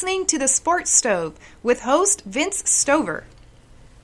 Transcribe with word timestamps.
Listening 0.00 0.24
to 0.24 0.38
The 0.38 0.48
Sports 0.48 0.90
Stove 0.90 1.38
with 1.62 1.82
host 1.82 2.22
Vince 2.24 2.62
Stover. 2.70 3.24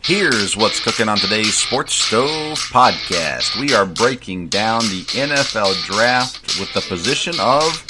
Here's 0.00 0.54
what's 0.54 0.78
cooking 0.78 1.08
on 1.08 1.16
today's 1.16 1.54
Sports 1.54 1.94
Stove 1.94 2.58
podcast. 2.68 3.58
We 3.58 3.72
are 3.72 3.86
breaking 3.86 4.48
down 4.48 4.82
the 4.82 5.04
NFL 5.08 5.82
draft 5.86 6.60
with 6.60 6.70
the 6.74 6.82
position 6.82 7.32
of 7.40 7.82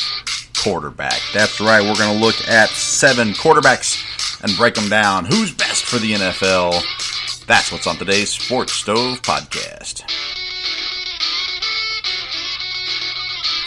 quarterback. 0.62 1.20
That's 1.34 1.58
right, 1.60 1.82
we're 1.82 1.96
going 1.96 2.16
to 2.16 2.24
look 2.24 2.36
at 2.46 2.68
seven 2.68 3.30
quarterbacks 3.30 4.00
and 4.44 4.56
break 4.56 4.74
them 4.74 4.88
down. 4.88 5.24
Who's 5.24 5.52
best 5.52 5.84
for 5.86 5.98
the 5.98 6.12
NFL? 6.12 6.80
That's 7.48 7.72
what's 7.72 7.88
on 7.88 7.96
today's 7.96 8.30
Sports 8.30 8.74
Stove 8.74 9.20
podcast. 9.22 10.04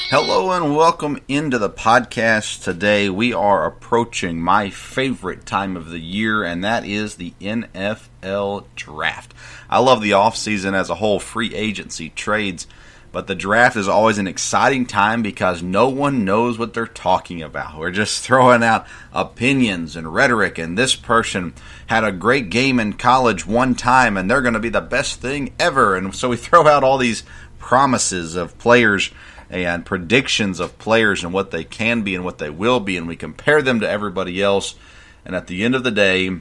Hello 0.10 0.50
and 0.54 0.76
welcome 0.76 1.20
into 1.28 1.60
the 1.60 1.70
podcast. 1.70 2.64
Today 2.64 3.12
we 3.12 3.32
are 3.32 3.68
approaching 3.68 4.42
my 4.42 4.72
favorite 4.72 5.46
time 5.46 5.78
of 5.78 5.92
the 5.92 6.00
year, 6.00 6.44
and 6.44 6.64
that 6.64 6.84
is 6.84 7.14
the 7.14 7.36
NFL 7.40 8.64
draft. 8.76 9.36
I 9.70 9.78
love 9.78 10.02
the 10.02 10.10
offseason 10.10 10.74
as 10.74 10.90
a 10.90 10.96
whole, 10.96 11.20
free 11.20 11.54
agency, 11.54 12.10
trades, 12.10 12.66
but 13.12 13.28
the 13.28 13.36
draft 13.36 13.76
is 13.76 13.88
always 13.88 14.18
an 14.18 14.26
exciting 14.26 14.88
time 14.88 15.22
because 15.22 15.62
no 15.62 15.90
one 15.90 16.26
knows 16.26 16.58
what 16.58 16.74
they're 16.74 16.88
talking 16.88 17.44
about. 17.44 17.78
We're 17.78 17.92
just 17.92 18.24
throwing 18.24 18.64
out 18.64 18.88
opinions 19.14 19.96
and 19.96 20.12
rhetoric, 20.12 20.58
and 20.58 20.76
this 20.76 20.96
person 20.96 21.54
had 21.86 22.04
a 22.04 22.12
great 22.12 22.50
game 22.50 22.80
in 22.80 22.94
college 22.94 23.46
one 23.46 23.76
time, 23.76 24.18
and 24.18 24.28
they're 24.28 24.42
going 24.42 24.56
to 24.56 24.60
be 24.60 24.70
the 24.70 24.82
best 24.82 25.22
thing 25.22 25.54
ever. 25.60 25.96
And 25.96 26.16
so 26.16 26.30
we 26.30 26.38
throw 26.38 26.66
out 26.66 26.84
all 26.84 26.98
these 26.98 27.22
promises 27.60 28.36
of 28.36 28.58
players 28.58 29.12
and 29.50 29.86
predictions 29.86 30.60
of 30.60 30.78
players 30.78 31.24
and 31.24 31.34
what 31.34 31.52
they 31.52 31.64
can 31.64 32.02
be 32.04 32.16
and 32.16 32.24
what 32.24 32.38
they 32.38 32.50
will 32.50 32.80
be, 32.80 32.98
and 32.98 33.08
we 33.08 33.16
compare 33.16 33.62
them 33.62 33.80
to 33.80 33.90
everybody 33.90 34.42
else. 34.42 34.76
And 35.26 35.36
at 35.36 35.48
the 35.48 35.64
end 35.64 35.76
of 35.76 35.84
the 35.84 35.92
day, 35.92 36.40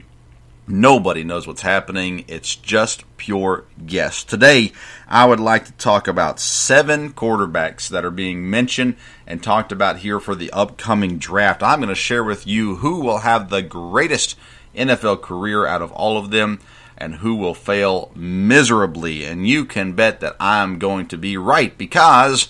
nobody 0.67 1.25
knows 1.25 1.47
what's 1.47 1.63
happening. 1.63 2.25
It's 2.29 2.55
just 2.55 3.05
pure 3.17 3.65
guess. 3.87 4.23
Today, 4.23 4.73
I 5.09 5.25
would 5.25 5.41
like 5.41 5.65
to 5.65 5.73
talk 5.73 6.07
about 6.07 6.39
seven 6.41 7.13
quarterbacks 7.13 7.89
that 7.89 8.05
are 8.05 8.11
being 8.11 8.49
mentioned 8.49 8.97
and 9.27 9.43
talked 9.43 9.73
about 9.73 9.99
here 9.99 10.21
for 10.21 10.35
the 10.35 10.51
upcoming 10.51 11.19
draft. 11.19 11.63
I'm 11.63 11.81
going 11.81 11.89
to 11.89 11.95
share 11.95 12.25
with 12.25 12.47
you 12.47 12.77
who 12.77 13.01
will 13.01 13.19
have 13.19 13.49
the 13.49 13.63
greatest 13.63 14.37
NFL 14.75 15.23
career 15.23 15.67
out 15.67 15.83
of 15.83 15.93
all 15.93 16.19
of 16.19 16.31
them 16.31 16.61
and 16.97 17.17
who 17.17 17.35
will 17.35 17.55
fail 17.55 18.11
miserably. 18.15 19.25
And 19.25 19.47
you 19.47 19.65
can 19.65 19.93
bet 19.93 20.21
that 20.21 20.37
I'm 20.39 20.79
going 20.79 21.07
to 21.09 21.17
be 21.17 21.37
right 21.37 21.77
because 21.79 22.49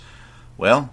well, 0.58 0.90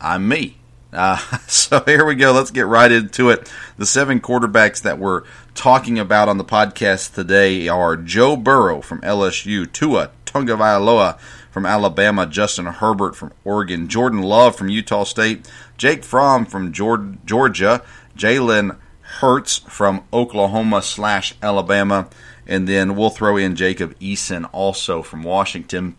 I'm 0.00 0.28
me. 0.28 0.58
Uh, 0.92 1.16
so 1.46 1.82
here 1.86 2.04
we 2.04 2.16
go. 2.16 2.32
Let's 2.32 2.50
get 2.50 2.66
right 2.66 2.90
into 2.90 3.30
it. 3.30 3.50
The 3.78 3.86
seven 3.86 4.20
quarterbacks 4.20 4.82
that 4.82 4.98
we're 4.98 5.22
talking 5.54 5.98
about 5.98 6.28
on 6.28 6.36
the 6.36 6.44
podcast 6.44 7.14
today 7.14 7.68
are 7.68 7.96
Joe 7.96 8.36
Burrow 8.36 8.82
from 8.82 9.00
LSU, 9.00 9.72
Tua 9.72 10.10
Tagovailoa 10.26 11.18
from 11.50 11.66
Alabama, 11.66 12.26
Justin 12.26 12.66
Herbert 12.66 13.16
from 13.16 13.32
Oregon, 13.44 13.88
Jordan 13.88 14.22
Love 14.22 14.56
from 14.56 14.68
Utah 14.68 15.04
State, 15.04 15.48
Jake 15.78 16.04
Fromm 16.04 16.44
from 16.44 16.72
Georgia, 16.72 17.82
Jalen 18.16 18.76
Hurts 19.20 19.58
from 19.58 20.04
Oklahoma 20.12 20.82
slash 20.82 21.34
Alabama, 21.42 22.08
and 22.46 22.68
then 22.68 22.94
we'll 22.94 23.10
throw 23.10 23.36
in 23.36 23.56
Jacob 23.56 23.98
Eason 23.98 24.48
also 24.52 25.02
from 25.02 25.22
Washington 25.22 25.96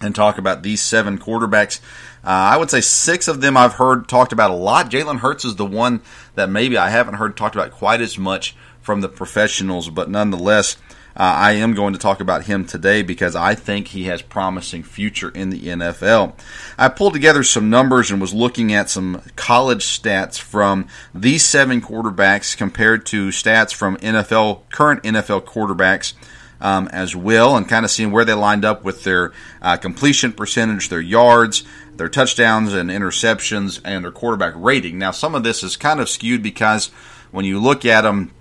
and 0.00 0.14
talk 0.14 0.38
about 0.38 0.62
these 0.62 0.80
seven 0.80 1.18
quarterbacks. 1.18 1.80
Uh, 2.24 2.30
I 2.30 2.56
would 2.56 2.70
say 2.70 2.80
six 2.80 3.28
of 3.28 3.40
them 3.40 3.56
I've 3.56 3.74
heard 3.74 4.08
talked 4.08 4.32
about 4.32 4.50
a 4.50 4.54
lot. 4.54 4.90
Jalen 4.90 5.18
Hurts 5.18 5.44
is 5.44 5.56
the 5.56 5.66
one 5.66 6.00
that 6.34 6.50
maybe 6.50 6.76
I 6.76 6.90
haven't 6.90 7.14
heard 7.14 7.36
talked 7.36 7.54
about 7.54 7.70
quite 7.70 8.00
as 8.00 8.18
much 8.18 8.54
from 8.80 9.00
the 9.00 9.08
professionals, 9.08 9.90
but 9.90 10.10
nonetheless, 10.10 10.76
uh, 11.18 11.22
I 11.22 11.52
am 11.52 11.74
going 11.74 11.94
to 11.94 11.98
talk 11.98 12.20
about 12.20 12.44
him 12.44 12.64
today 12.64 13.02
because 13.02 13.34
I 13.34 13.56
think 13.56 13.88
he 13.88 14.04
has 14.04 14.22
promising 14.22 14.84
future 14.84 15.30
in 15.30 15.50
the 15.50 15.60
NFL. 15.60 16.34
I 16.78 16.88
pulled 16.88 17.12
together 17.12 17.42
some 17.42 17.70
numbers 17.70 18.10
and 18.10 18.20
was 18.20 18.32
looking 18.32 18.72
at 18.72 18.88
some 18.88 19.22
college 19.34 19.84
stats 19.84 20.38
from 20.38 20.86
these 21.12 21.44
seven 21.44 21.80
quarterbacks 21.80 22.56
compared 22.56 23.04
to 23.06 23.28
stats 23.28 23.74
from 23.74 23.96
NFL 23.96 24.70
current 24.70 25.02
NFL 25.02 25.44
quarterbacks 25.44 26.14
um, 26.60 26.88
as 26.88 27.14
well, 27.14 27.56
and 27.56 27.68
kind 27.68 27.84
of 27.84 27.90
seeing 27.90 28.10
where 28.10 28.24
they 28.24 28.34
lined 28.34 28.64
up 28.64 28.84
with 28.84 29.04
their 29.04 29.32
uh, 29.62 29.76
completion 29.76 30.32
percentage, 30.32 30.88
their 30.88 31.00
yards, 31.00 31.64
their 31.96 32.08
touchdowns 32.08 32.72
and 32.72 32.90
interceptions, 32.90 33.80
and 33.84 34.04
their 34.04 34.12
quarterback 34.12 34.54
rating. 34.56 34.98
Now, 34.98 35.10
some 35.10 35.34
of 35.34 35.42
this 35.42 35.62
is 35.62 35.76
kind 35.76 36.00
of 36.00 36.08
skewed 36.08 36.42
because 36.42 36.88
when 37.30 37.44
you 37.44 37.60
look 37.60 37.84
at 37.84 38.02
them, 38.02 38.32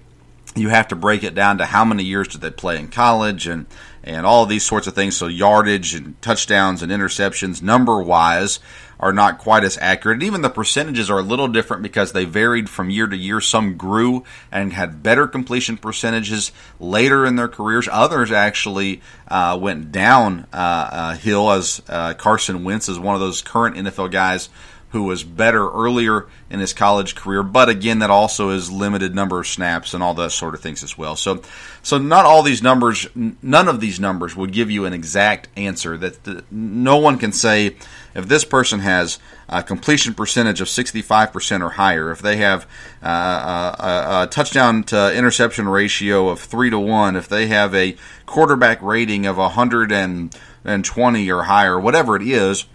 you 0.56 0.70
have 0.70 0.88
to 0.88 0.96
break 0.96 1.24
it 1.24 1.36
down 1.36 1.58
to 1.60 1.66
how 1.66 1.86
many 1.86 2.04
years 2.04 2.28
did 2.28 2.42
they 2.42 2.52
play 2.52 2.80
in 2.80 2.88
college 2.88 3.48
and 3.48 3.66
and 4.04 4.26
all 4.26 4.46
these 4.46 4.64
sorts 4.64 4.88
of 4.88 4.96
things. 4.96 5.18
So 5.18 5.28
yardage 5.28 5.94
and 5.94 6.20
touchdowns 6.22 6.82
and 6.82 6.92
interceptions, 6.92 7.62
number 7.62 8.02
wise, 8.02 8.60
are 9.00 9.14
not 9.14 9.38
quite 9.38 9.64
as 9.64 9.78
accurate. 9.80 10.16
And 10.16 10.24
even 10.24 10.42
the 10.42 10.50
percentages 10.50 11.10
are 11.10 11.20
a 11.20 11.24
little 11.24 11.48
different 11.48 11.84
because 11.84 12.12
they 12.12 12.26
varied 12.26 12.70
from 12.70 12.90
year 12.90 13.08
to 13.08 13.16
year. 13.16 13.40
Some 13.40 13.78
grew 13.78 14.24
and 14.52 14.74
had 14.74 15.04
better 15.04 15.28
completion 15.28 15.78
percentages 15.78 16.52
later 16.80 17.26
in 17.26 17.36
their 17.36 17.48
careers. 17.48 17.88
Others 17.92 18.32
actually 18.32 19.02
uh, 19.28 19.58
went 19.62 19.92
down 19.92 20.48
uh, 20.54 20.90
uh, 20.92 21.16
hill, 21.16 21.52
as 21.52 21.82
uh, 21.88 22.14
Carson 22.14 22.64
Wentz 22.64 22.90
is 22.90 23.00
one 23.00 23.16
of 23.16 23.22
those 23.22 23.42
current 23.42 23.76
NFL 23.76 24.12
guys 24.12 24.50
who 24.92 25.04
was 25.04 25.24
better 25.24 25.70
earlier 25.70 26.28
in 26.50 26.60
his 26.60 26.74
college 26.74 27.14
career, 27.14 27.44
but 27.44 27.68
again, 27.68 28.00
that 28.00 28.10
also 28.10 28.52
is 28.52 28.72
limited 28.72 29.14
number 29.14 29.40
of 29.40 29.46
snaps 29.46 29.94
and 29.94 30.02
all 30.02 30.14
those 30.14 30.34
sort 30.34 30.56
of 30.56 30.62
things 30.62 30.82
as 30.82 30.98
well. 30.98 31.16
So, 31.16 31.42
so 31.84 31.98
not 31.98 32.26
all 32.26 32.42
these 32.42 32.64
numbers, 32.64 33.06
none 33.16 33.68
of 33.68 33.82
these 33.82 34.00
numbers 34.00 34.36
would 34.36 34.54
give 34.54 34.72
you 34.72 34.86
an 34.86 34.94
exact 34.94 35.50
answer. 35.58 35.98
That 35.98 36.24
the, 36.24 36.44
no 36.50 36.98
one 36.98 37.18
can 37.18 37.34
say 37.34 37.76
if 38.18 38.28
this 38.28 38.44
person 38.44 38.80
has 38.80 39.20
a 39.48 39.62
completion 39.62 40.16
percentage 40.16 40.60
of 40.60 40.68
65% 40.68 41.62
or 41.62 41.70
higher, 41.70 42.12
if 42.12 42.20
they 42.20 42.38
have 42.38 42.68
uh, 43.02 43.76
a, 43.80 44.24
a, 44.24 44.28
touchdown 44.28 44.84
to 44.86 45.16
interception 45.16 45.70
ratio 45.70 46.28
of 46.28 46.40
three 46.40 46.72
to 46.72 46.80
one, 46.80 47.16
if 47.16 47.30
they 47.30 47.46
have 47.46 47.76
a 47.76 47.96
quarterback 48.26 48.82
rating 48.82 49.28
of 49.28 49.38
120 49.38 51.32
or 51.32 51.44
higher, 51.44 51.80
whatever 51.80 52.16
it 52.16 52.24
is 52.24 52.66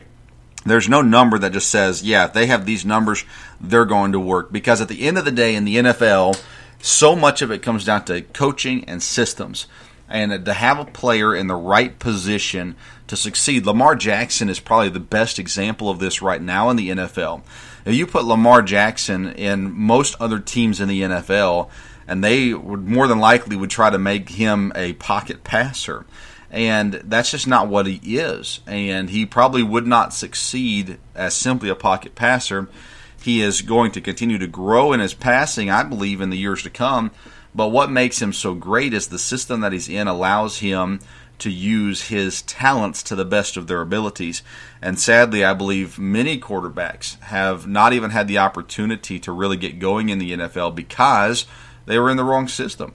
there's 0.64 0.88
no 0.88 1.02
number 1.02 1.40
that 1.40 1.52
just 1.52 1.68
says, 1.68 2.04
yeah, 2.04 2.26
if 2.26 2.32
they 2.32 2.46
have 2.46 2.66
these 2.66 2.84
numbers, 2.84 3.24
they're 3.60 3.84
going 3.84 4.12
to 4.12 4.20
work. 4.20 4.52
Because 4.52 4.80
at 4.80 4.86
the 4.86 5.02
end 5.02 5.18
of 5.18 5.24
the 5.24 5.32
day, 5.32 5.56
in 5.56 5.64
the 5.64 5.76
NFL, 5.76 6.40
so 6.80 7.16
much 7.16 7.42
of 7.42 7.50
it 7.50 7.62
comes 7.62 7.84
down 7.84 8.04
to 8.04 8.22
coaching 8.22 8.84
and 8.84 9.02
systems. 9.02 9.66
And 10.12 10.44
to 10.44 10.52
have 10.52 10.78
a 10.78 10.84
player 10.84 11.34
in 11.34 11.46
the 11.46 11.56
right 11.56 11.98
position 11.98 12.76
to 13.06 13.16
succeed, 13.16 13.64
Lamar 13.66 13.96
Jackson 13.96 14.48
is 14.48 14.60
probably 14.60 14.90
the 14.90 15.00
best 15.00 15.38
example 15.38 15.88
of 15.88 15.98
this 15.98 16.20
right 16.20 16.40
now 16.40 16.68
in 16.68 16.76
the 16.76 16.90
NFL. 16.90 17.42
If 17.86 17.94
you 17.94 18.06
put 18.06 18.26
Lamar 18.26 18.62
Jackson 18.62 19.32
in 19.32 19.72
most 19.72 20.14
other 20.20 20.38
teams 20.38 20.80
in 20.80 20.88
the 20.88 21.00
NFL, 21.02 21.70
and 22.06 22.22
they 22.22 22.52
would 22.52 22.86
more 22.86 23.08
than 23.08 23.20
likely 23.20 23.56
would 23.56 23.70
try 23.70 23.88
to 23.88 23.98
make 23.98 24.28
him 24.28 24.70
a 24.74 24.92
pocket 24.94 25.44
passer 25.44 26.04
and 26.52 26.92
that's 26.92 27.30
just 27.30 27.46
not 27.46 27.68
what 27.68 27.86
he 27.86 28.18
is. 28.18 28.60
And 28.66 29.08
he 29.08 29.24
probably 29.24 29.62
would 29.62 29.86
not 29.86 30.12
succeed 30.12 30.98
as 31.14 31.34
simply 31.34 31.70
a 31.70 31.74
pocket 31.74 32.14
passer. 32.14 32.68
He 33.22 33.40
is 33.40 33.62
going 33.62 33.92
to 33.92 34.02
continue 34.02 34.36
to 34.36 34.46
grow 34.46 34.92
in 34.92 35.00
his 35.00 35.14
passing, 35.14 35.70
I 35.70 35.82
believe, 35.82 36.20
in 36.20 36.28
the 36.28 36.36
years 36.36 36.62
to 36.64 36.70
come. 36.70 37.10
But 37.54 37.68
what 37.68 37.90
makes 37.90 38.20
him 38.20 38.32
so 38.32 38.54
great 38.54 38.94
is 38.94 39.08
the 39.08 39.18
system 39.18 39.60
that 39.60 39.72
he's 39.72 39.88
in 39.88 40.08
allows 40.08 40.58
him 40.58 41.00
to 41.38 41.50
use 41.50 42.08
his 42.08 42.42
talents 42.42 43.02
to 43.02 43.16
the 43.16 43.24
best 43.24 43.56
of 43.56 43.66
their 43.66 43.80
abilities. 43.80 44.42
And 44.80 44.98
sadly, 44.98 45.44
I 45.44 45.54
believe 45.54 45.98
many 45.98 46.38
quarterbacks 46.38 47.20
have 47.20 47.66
not 47.66 47.92
even 47.92 48.10
had 48.10 48.28
the 48.28 48.38
opportunity 48.38 49.18
to 49.18 49.32
really 49.32 49.56
get 49.56 49.80
going 49.80 50.08
in 50.08 50.18
the 50.18 50.32
NFL 50.32 50.74
because 50.74 51.46
they 51.84 51.98
were 51.98 52.10
in 52.10 52.16
the 52.16 52.24
wrong 52.24 52.46
system. 52.46 52.94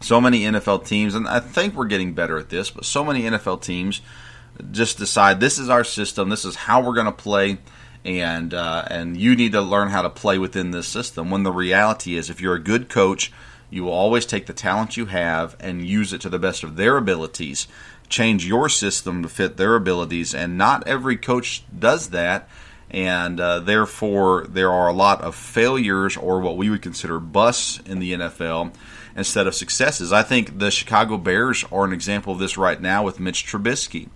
So 0.00 0.20
many 0.20 0.40
NFL 0.40 0.86
teams, 0.86 1.14
and 1.14 1.28
I 1.28 1.40
think 1.40 1.74
we're 1.74 1.86
getting 1.86 2.14
better 2.14 2.38
at 2.38 2.48
this, 2.48 2.70
but 2.70 2.84
so 2.84 3.04
many 3.04 3.22
NFL 3.22 3.62
teams 3.62 4.00
just 4.70 4.98
decide 4.98 5.40
this 5.40 5.58
is 5.58 5.68
our 5.68 5.84
system, 5.84 6.28
this 6.28 6.44
is 6.44 6.56
how 6.56 6.80
we're 6.80 6.94
going 6.94 7.06
to 7.06 7.12
play, 7.12 7.58
and 8.04 8.54
uh, 8.54 8.84
and 8.90 9.16
you 9.16 9.36
need 9.36 9.52
to 9.52 9.60
learn 9.60 9.88
how 9.88 10.02
to 10.02 10.10
play 10.10 10.38
within 10.38 10.70
this 10.70 10.86
system. 10.86 11.30
When 11.30 11.42
the 11.42 11.52
reality 11.52 12.16
is, 12.16 12.30
if 12.30 12.40
you're 12.40 12.54
a 12.54 12.62
good 12.62 12.88
coach, 12.88 13.32
you 13.70 13.84
will 13.84 13.92
always 13.92 14.26
take 14.26 14.46
the 14.46 14.52
talent 14.52 14.96
you 14.96 15.06
have 15.06 15.56
and 15.60 15.86
use 15.86 16.12
it 16.12 16.20
to 16.22 16.28
the 16.28 16.38
best 16.38 16.62
of 16.62 16.76
their 16.76 16.96
abilities. 16.96 17.66
Change 18.08 18.46
your 18.46 18.68
system 18.68 19.22
to 19.22 19.28
fit 19.28 19.56
their 19.56 19.74
abilities, 19.74 20.34
and 20.34 20.56
not 20.56 20.86
every 20.86 21.16
coach 21.16 21.64
does 21.76 22.10
that. 22.10 22.48
And 22.88 23.40
uh, 23.40 23.60
therefore, 23.60 24.46
there 24.48 24.70
are 24.70 24.88
a 24.88 24.92
lot 24.92 25.20
of 25.20 25.34
failures 25.34 26.16
or 26.16 26.40
what 26.40 26.56
we 26.56 26.70
would 26.70 26.82
consider 26.82 27.18
busts 27.18 27.80
in 27.84 27.98
the 27.98 28.12
NFL 28.12 28.72
instead 29.16 29.48
of 29.48 29.54
successes. 29.54 30.12
I 30.12 30.22
think 30.22 30.58
the 30.58 30.70
Chicago 30.70 31.16
Bears 31.16 31.64
are 31.72 31.84
an 31.84 31.92
example 31.92 32.32
of 32.32 32.38
this 32.38 32.56
right 32.56 32.80
now 32.80 33.02
with 33.02 33.18
Mitch 33.18 33.44
Trubisky. 33.44 34.08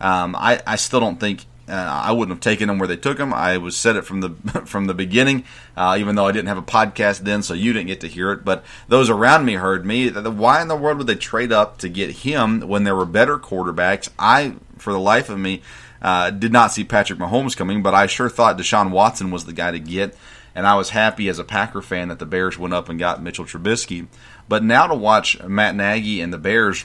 Um, 0.00 0.36
I, 0.36 0.62
I 0.66 0.76
still 0.76 1.00
don't 1.00 1.18
think 1.18 1.46
uh, 1.68 2.02
I 2.04 2.10
wouldn't 2.10 2.36
have 2.36 2.40
taken 2.40 2.68
them 2.68 2.78
where 2.78 2.88
they 2.88 2.96
took 2.96 3.18
them. 3.18 3.32
I 3.32 3.56
was 3.56 3.76
said 3.76 3.94
it 3.96 4.04
from 4.04 4.20
the 4.20 4.30
from 4.66 4.86
the 4.86 4.94
beginning, 4.94 5.44
uh, 5.76 5.96
even 5.98 6.16
though 6.16 6.26
I 6.26 6.32
didn't 6.32 6.48
have 6.48 6.58
a 6.58 6.62
podcast 6.62 7.20
then, 7.20 7.42
so 7.42 7.54
you 7.54 7.72
didn't 7.72 7.86
get 7.86 8.00
to 8.00 8.08
hear 8.08 8.32
it. 8.32 8.44
But 8.44 8.64
those 8.88 9.08
around 9.08 9.44
me 9.44 9.54
heard 9.54 9.86
me. 9.86 10.10
Why 10.10 10.60
in 10.60 10.68
the 10.68 10.76
world 10.76 10.98
would 10.98 11.06
they 11.06 11.14
trade 11.14 11.52
up 11.52 11.78
to 11.78 11.88
get 11.88 12.10
him 12.10 12.60
when 12.62 12.84
there 12.84 12.96
were 12.96 13.06
better 13.06 13.38
quarterbacks? 13.38 14.08
I, 14.18 14.56
for 14.76 14.92
the 14.92 14.98
life 14.98 15.30
of 15.30 15.38
me, 15.38 15.62
uh, 16.00 16.30
did 16.30 16.52
not 16.52 16.72
see 16.72 16.84
Patrick 16.84 17.20
Mahomes 17.20 17.56
coming, 17.56 17.82
but 17.82 17.94
I 17.94 18.06
sure 18.06 18.28
thought 18.28 18.58
Deshaun 18.58 18.90
Watson 18.90 19.30
was 19.30 19.44
the 19.44 19.52
guy 19.52 19.70
to 19.70 19.78
get. 19.78 20.16
And 20.54 20.66
I 20.66 20.74
was 20.74 20.90
happy 20.90 21.28
as 21.28 21.38
a 21.38 21.44
Packer 21.44 21.80
fan 21.80 22.08
that 22.08 22.18
the 22.18 22.26
Bears 22.26 22.58
went 22.58 22.74
up 22.74 22.90
and 22.90 22.98
got 22.98 23.22
Mitchell 23.22 23.46
Trubisky. 23.46 24.08
But 24.48 24.62
now 24.62 24.86
to 24.86 24.94
watch 24.94 25.42
Matt 25.42 25.74
Nagy 25.74 26.20
and 26.20 26.30
the 26.30 26.36
Bears, 26.36 26.84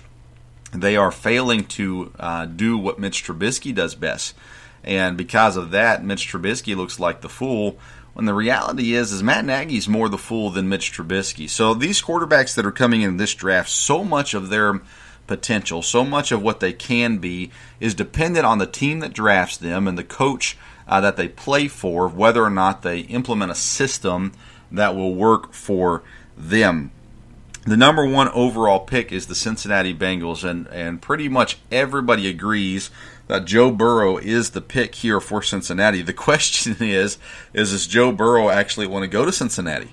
they 0.71 0.95
are 0.95 1.11
failing 1.11 1.65
to 1.65 2.13
uh, 2.17 2.45
do 2.45 2.77
what 2.77 2.99
Mitch 2.99 3.25
Trubisky 3.25 3.75
does 3.75 3.93
best 3.93 4.33
and 4.87 5.17
because 5.17 5.57
of 5.57 5.71
that, 5.71 6.05
Mitch 6.05 6.31
Trubisky 6.31 6.73
looks 6.73 6.97
like 6.97 7.19
the 7.19 7.27
fool. 7.27 7.77
When 8.13 8.25
the 8.25 8.33
reality 8.33 8.93
is, 8.93 9.11
is 9.11 9.21
Matt 9.21 9.43
Nagy's 9.43 9.89
more 9.89 10.07
the 10.07 10.17
fool 10.17 10.49
than 10.49 10.69
Mitch 10.69 10.93
Trubisky. 10.93 11.49
So 11.49 11.73
these 11.73 12.01
quarterbacks 12.01 12.55
that 12.55 12.65
are 12.65 12.71
coming 12.71 13.01
in 13.01 13.17
this 13.17 13.35
draft, 13.35 13.69
so 13.69 14.05
much 14.05 14.33
of 14.33 14.47
their 14.47 14.79
potential, 15.27 15.81
so 15.81 16.05
much 16.05 16.31
of 16.31 16.41
what 16.41 16.61
they 16.61 16.71
can 16.71 17.17
be, 17.17 17.51
is 17.81 17.93
dependent 17.93 18.45
on 18.45 18.59
the 18.59 18.65
team 18.65 19.01
that 19.01 19.11
drafts 19.11 19.57
them 19.57 19.89
and 19.89 19.97
the 19.97 20.05
coach 20.05 20.57
uh, 20.87 21.01
that 21.01 21.17
they 21.17 21.27
play 21.27 21.67
for, 21.67 22.07
whether 22.07 22.41
or 22.41 22.49
not 22.49 22.81
they 22.81 23.01
implement 23.01 23.51
a 23.51 23.55
system 23.55 24.31
that 24.71 24.95
will 24.95 25.13
work 25.13 25.51
for 25.51 26.01
them. 26.37 26.91
The 27.65 27.75
number 27.75 28.05
one 28.05 28.29
overall 28.29 28.79
pick 28.79 29.11
is 29.11 29.27
the 29.27 29.35
Cincinnati 29.35 29.93
Bengals, 29.93 30.49
and, 30.49 30.65
and 30.69 31.01
pretty 31.01 31.27
much 31.27 31.57
everybody 31.69 32.29
agrees 32.29 32.89
that 33.27 33.45
Joe 33.45 33.71
Burrow 33.71 34.17
is 34.17 34.51
the 34.51 34.61
pick 34.61 34.95
here 34.95 35.19
for 35.19 35.41
Cincinnati. 35.41 36.01
The 36.01 36.13
question 36.27 36.77
is, 36.79 37.17
is 37.53 37.71
does 37.71 37.87
Joe 37.87 38.11
Burrow 38.11 38.49
actually 38.49 38.87
want 38.87 39.03
to 39.03 39.07
go 39.07 39.25
to 39.25 39.31
Cincinnati? 39.31 39.91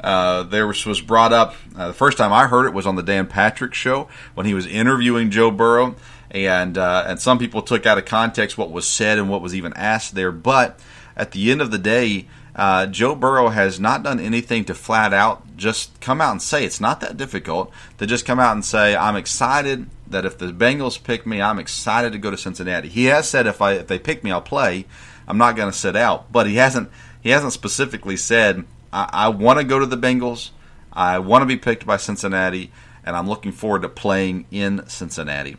Uh, 0.00 0.42
there 0.42 0.66
was, 0.66 0.84
was 0.84 1.00
brought 1.00 1.32
up 1.32 1.54
uh, 1.76 1.88
the 1.88 1.94
first 1.94 2.18
time 2.18 2.30
I 2.32 2.46
heard 2.46 2.66
it 2.66 2.74
was 2.74 2.86
on 2.86 2.96
the 2.96 3.02
Dan 3.02 3.26
Patrick 3.26 3.72
show 3.72 4.08
when 4.34 4.44
he 4.44 4.52
was 4.52 4.66
interviewing 4.66 5.30
Joe 5.30 5.50
Burrow, 5.50 5.96
and 6.30 6.76
uh, 6.76 7.04
and 7.06 7.18
some 7.18 7.38
people 7.38 7.62
took 7.62 7.86
out 7.86 7.96
of 7.96 8.04
context 8.04 8.58
what 8.58 8.70
was 8.70 8.86
said 8.86 9.18
and 9.18 9.30
what 9.30 9.40
was 9.40 9.54
even 9.54 9.72
asked 9.74 10.14
there. 10.14 10.30
But 10.30 10.78
at 11.16 11.30
the 11.30 11.50
end 11.50 11.62
of 11.62 11.70
the 11.70 11.78
day, 11.78 12.26
uh, 12.54 12.86
Joe 12.86 13.14
Burrow 13.14 13.48
has 13.48 13.80
not 13.80 14.02
done 14.02 14.20
anything 14.20 14.66
to 14.66 14.74
flat 14.74 15.14
out 15.14 15.43
just 15.56 16.00
come 16.00 16.20
out 16.20 16.32
and 16.32 16.42
say 16.42 16.64
it's 16.64 16.80
not 16.80 17.00
that 17.00 17.16
difficult 17.16 17.72
to 17.98 18.06
just 18.06 18.26
come 18.26 18.40
out 18.40 18.52
and 18.52 18.64
say 18.64 18.96
I'm 18.96 19.16
excited 19.16 19.88
that 20.06 20.24
if 20.24 20.38
the 20.38 20.46
Bengals 20.46 21.02
pick 21.02 21.26
me, 21.26 21.40
I'm 21.40 21.58
excited 21.58 22.12
to 22.12 22.18
go 22.18 22.30
to 22.30 22.36
Cincinnati. 22.36 22.88
He 22.88 23.06
has 23.06 23.28
said 23.28 23.46
if 23.46 23.62
I 23.62 23.72
if 23.72 23.86
they 23.86 23.98
pick 23.98 24.24
me, 24.24 24.30
I'll 24.30 24.40
play. 24.40 24.86
I'm 25.26 25.38
not 25.38 25.56
going 25.56 25.70
to 25.70 25.76
sit 25.76 25.96
out, 25.96 26.30
but 26.32 26.46
he 26.46 26.56
hasn't 26.56 26.90
he 27.22 27.30
hasn't 27.30 27.52
specifically 27.52 28.16
said 28.16 28.64
I, 28.92 29.08
I 29.12 29.28
want 29.28 29.58
to 29.58 29.64
go 29.64 29.78
to 29.78 29.86
the 29.86 29.96
Bengals. 29.96 30.50
I 30.92 31.18
want 31.18 31.42
to 31.42 31.46
be 31.46 31.56
picked 31.56 31.84
by 31.84 31.96
Cincinnati, 31.96 32.70
and 33.04 33.16
I'm 33.16 33.28
looking 33.28 33.52
forward 33.52 33.82
to 33.82 33.88
playing 33.88 34.46
in 34.50 34.86
Cincinnati. 34.88 35.56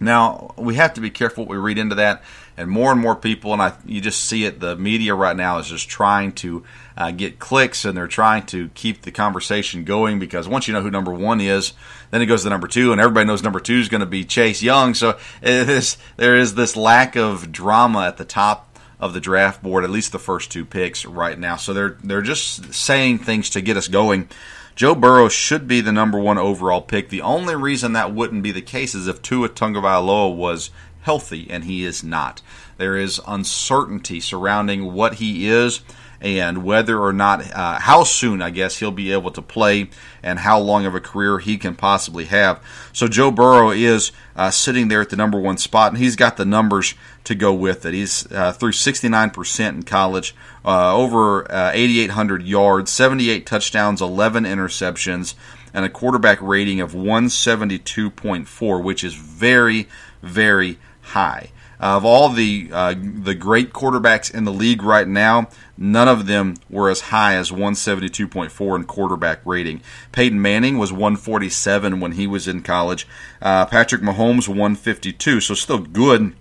Now 0.00 0.54
we 0.56 0.74
have 0.76 0.94
to 0.94 1.00
be 1.00 1.10
careful 1.10 1.44
what 1.44 1.50
we 1.50 1.56
read 1.56 1.78
into 1.78 1.94
that, 1.96 2.22
and 2.56 2.70
more 2.70 2.92
and 2.92 3.00
more 3.00 3.16
people, 3.16 3.52
and 3.52 3.62
I 3.62 3.74
you 3.84 4.00
just 4.00 4.24
see 4.24 4.44
it. 4.44 4.60
The 4.60 4.76
media 4.76 5.14
right 5.14 5.36
now 5.36 5.58
is 5.58 5.68
just 5.68 5.88
trying 5.88 6.32
to 6.32 6.64
uh, 6.96 7.10
get 7.10 7.38
clicks, 7.38 7.84
and 7.84 7.96
they're 7.96 8.06
trying 8.06 8.46
to 8.46 8.68
keep 8.74 9.02
the 9.02 9.10
conversation 9.10 9.84
going 9.84 10.18
because 10.18 10.46
once 10.46 10.68
you 10.68 10.74
know 10.74 10.82
who 10.82 10.90
number 10.90 11.12
one 11.12 11.40
is, 11.40 11.72
then 12.10 12.22
it 12.22 12.26
goes 12.26 12.42
to 12.42 12.50
number 12.50 12.68
two, 12.68 12.92
and 12.92 13.00
everybody 13.00 13.26
knows 13.26 13.42
number 13.42 13.60
two 13.60 13.78
is 13.78 13.88
going 13.88 14.00
to 14.00 14.06
be 14.06 14.24
Chase 14.24 14.62
Young. 14.62 14.94
So 14.94 15.18
there 15.40 16.36
is 16.36 16.54
this 16.54 16.76
lack 16.76 17.16
of 17.16 17.52
drama 17.52 18.06
at 18.06 18.16
the 18.16 18.24
top 18.24 18.68
of 19.00 19.14
the 19.14 19.20
draft 19.20 19.62
board, 19.62 19.82
at 19.82 19.90
least 19.90 20.12
the 20.12 20.18
first 20.18 20.52
two 20.52 20.64
picks 20.64 21.04
right 21.04 21.38
now. 21.38 21.56
So 21.56 21.72
they're 21.72 21.96
they're 22.04 22.22
just 22.22 22.72
saying 22.72 23.18
things 23.18 23.50
to 23.50 23.60
get 23.60 23.76
us 23.76 23.88
going. 23.88 24.28
Joe 24.74 24.94
Burrow 24.94 25.28
should 25.28 25.68
be 25.68 25.80
the 25.82 25.92
number 25.92 26.18
one 26.18 26.38
overall 26.38 26.80
pick. 26.80 27.10
The 27.10 27.20
only 27.20 27.54
reason 27.54 27.92
that 27.92 28.14
wouldn't 28.14 28.42
be 28.42 28.52
the 28.52 28.62
case 28.62 28.94
is 28.94 29.06
if 29.06 29.20
Tua 29.20 29.50
Tagovailoa 29.50 30.34
was 30.34 30.70
healthy, 31.02 31.46
and 31.50 31.64
he 31.64 31.84
is 31.84 32.02
not. 32.02 32.42
There 32.78 32.96
is 32.96 33.20
uncertainty 33.26 34.20
surrounding 34.20 34.92
what 34.92 35.14
he 35.14 35.48
is 35.48 35.82
and 36.22 36.62
whether 36.64 37.00
or 37.00 37.12
not, 37.12 37.52
uh, 37.52 37.80
how 37.80 38.04
soon, 38.04 38.40
I 38.40 38.50
guess, 38.50 38.78
he'll 38.78 38.92
be 38.92 39.12
able 39.12 39.32
to 39.32 39.42
play 39.42 39.90
and 40.22 40.38
how 40.38 40.60
long 40.60 40.86
of 40.86 40.94
a 40.94 41.00
career 41.00 41.40
he 41.40 41.58
can 41.58 41.74
possibly 41.74 42.26
have. 42.26 42.64
So 42.92 43.08
Joe 43.08 43.32
Burrow 43.32 43.72
is 43.72 44.12
uh, 44.36 44.52
sitting 44.52 44.86
there 44.86 45.00
at 45.00 45.10
the 45.10 45.16
number 45.16 45.40
one 45.40 45.58
spot, 45.58 45.92
and 45.92 45.98
he's 45.98 46.14
got 46.14 46.36
the 46.36 46.44
numbers 46.44 46.94
to 47.24 47.34
go 47.34 47.52
with 47.52 47.84
it. 47.84 47.92
He's 47.92 48.30
uh, 48.30 48.52
through 48.52 48.70
69% 48.70 49.68
in 49.68 49.82
college, 49.82 50.34
uh, 50.64 50.96
over 50.96 51.50
uh, 51.50 51.72
8,800 51.74 52.44
yards, 52.44 52.92
78 52.92 53.44
touchdowns, 53.44 54.00
11 54.00 54.44
interceptions, 54.44 55.34
and 55.74 55.84
a 55.84 55.88
quarterback 55.88 56.40
rating 56.40 56.80
of 56.80 56.92
172.4, 56.92 58.82
which 58.82 59.02
is 59.02 59.14
very, 59.14 59.88
very 60.22 60.78
high. 61.02 61.50
Of 61.78 62.04
all 62.04 62.28
the 62.28 62.70
uh, 62.72 62.94
the 62.96 63.34
great 63.34 63.72
quarterbacks 63.72 64.32
in 64.32 64.44
the 64.44 64.52
league 64.52 64.84
right 64.84 65.08
now, 65.08 65.48
none 65.76 66.06
of 66.06 66.28
them 66.28 66.54
were 66.70 66.88
as 66.88 67.00
high 67.00 67.34
as 67.34 67.50
172.4 67.50 68.76
in 68.76 68.84
quarterback 68.84 69.40
rating. 69.44 69.82
Peyton 70.12 70.40
Manning 70.40 70.78
was 70.78 70.92
147 70.92 71.98
when 71.98 72.12
he 72.12 72.28
was 72.28 72.46
in 72.46 72.62
college. 72.62 73.08
Uh, 73.40 73.66
Patrick 73.66 74.00
Mahomes 74.00 74.46
152, 74.46 75.40
so 75.40 75.54
still 75.54 75.80
good 75.80 76.36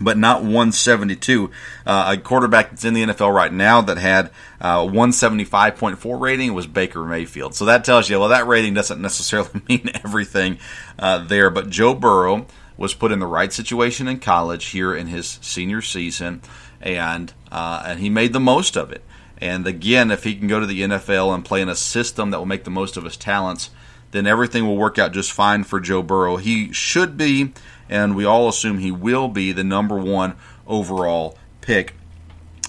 but 0.00 0.16
not 0.16 0.40
172. 0.42 1.50
Uh, 1.86 2.14
a 2.16 2.20
quarterback 2.20 2.70
that's 2.70 2.84
in 2.84 2.94
the 2.94 3.02
NFL 3.04 3.32
right 3.34 3.52
now 3.52 3.80
that 3.82 3.98
had 3.98 4.30
uh, 4.60 4.78
175.4 4.78 6.20
rating 6.20 6.54
was 6.54 6.66
Baker 6.66 7.04
Mayfield. 7.04 7.54
So 7.54 7.66
that 7.66 7.84
tells 7.84 8.08
you, 8.08 8.18
well, 8.18 8.30
that 8.30 8.46
rating 8.46 8.74
doesn't 8.74 9.00
necessarily 9.00 9.50
mean 9.68 9.90
everything 10.02 10.58
uh, 10.98 11.18
there. 11.18 11.50
But 11.50 11.70
Joe 11.70 11.94
Burrow 11.94 12.46
was 12.80 12.94
put 12.94 13.12
in 13.12 13.18
the 13.18 13.26
right 13.26 13.52
situation 13.52 14.08
in 14.08 14.18
college 14.18 14.68
here 14.68 14.96
in 14.96 15.06
his 15.06 15.38
senior 15.42 15.82
season, 15.82 16.40
and 16.80 17.32
uh, 17.52 17.84
and 17.86 18.00
he 18.00 18.08
made 18.08 18.32
the 18.32 18.40
most 18.40 18.74
of 18.74 18.90
it. 18.90 19.04
And 19.38 19.66
again, 19.66 20.10
if 20.10 20.24
he 20.24 20.34
can 20.34 20.48
go 20.48 20.58
to 20.58 20.66
the 20.66 20.80
NFL 20.80 21.32
and 21.34 21.44
play 21.44 21.60
in 21.60 21.68
a 21.68 21.76
system 21.76 22.30
that 22.30 22.38
will 22.38 22.46
make 22.46 22.64
the 22.64 22.70
most 22.70 22.96
of 22.96 23.04
his 23.04 23.18
talents, 23.18 23.68
then 24.12 24.26
everything 24.26 24.66
will 24.66 24.78
work 24.78 24.98
out 24.98 25.12
just 25.12 25.30
fine 25.30 25.62
for 25.62 25.78
Joe 25.78 26.02
Burrow. 26.02 26.36
He 26.36 26.72
should 26.72 27.16
be, 27.18 27.52
and 27.88 28.16
we 28.16 28.24
all 28.24 28.48
assume 28.48 28.78
he 28.78 28.90
will 28.90 29.28
be, 29.28 29.52
the 29.52 29.64
number 29.64 29.98
one 29.98 30.34
overall 30.66 31.38
pick. 31.60 31.94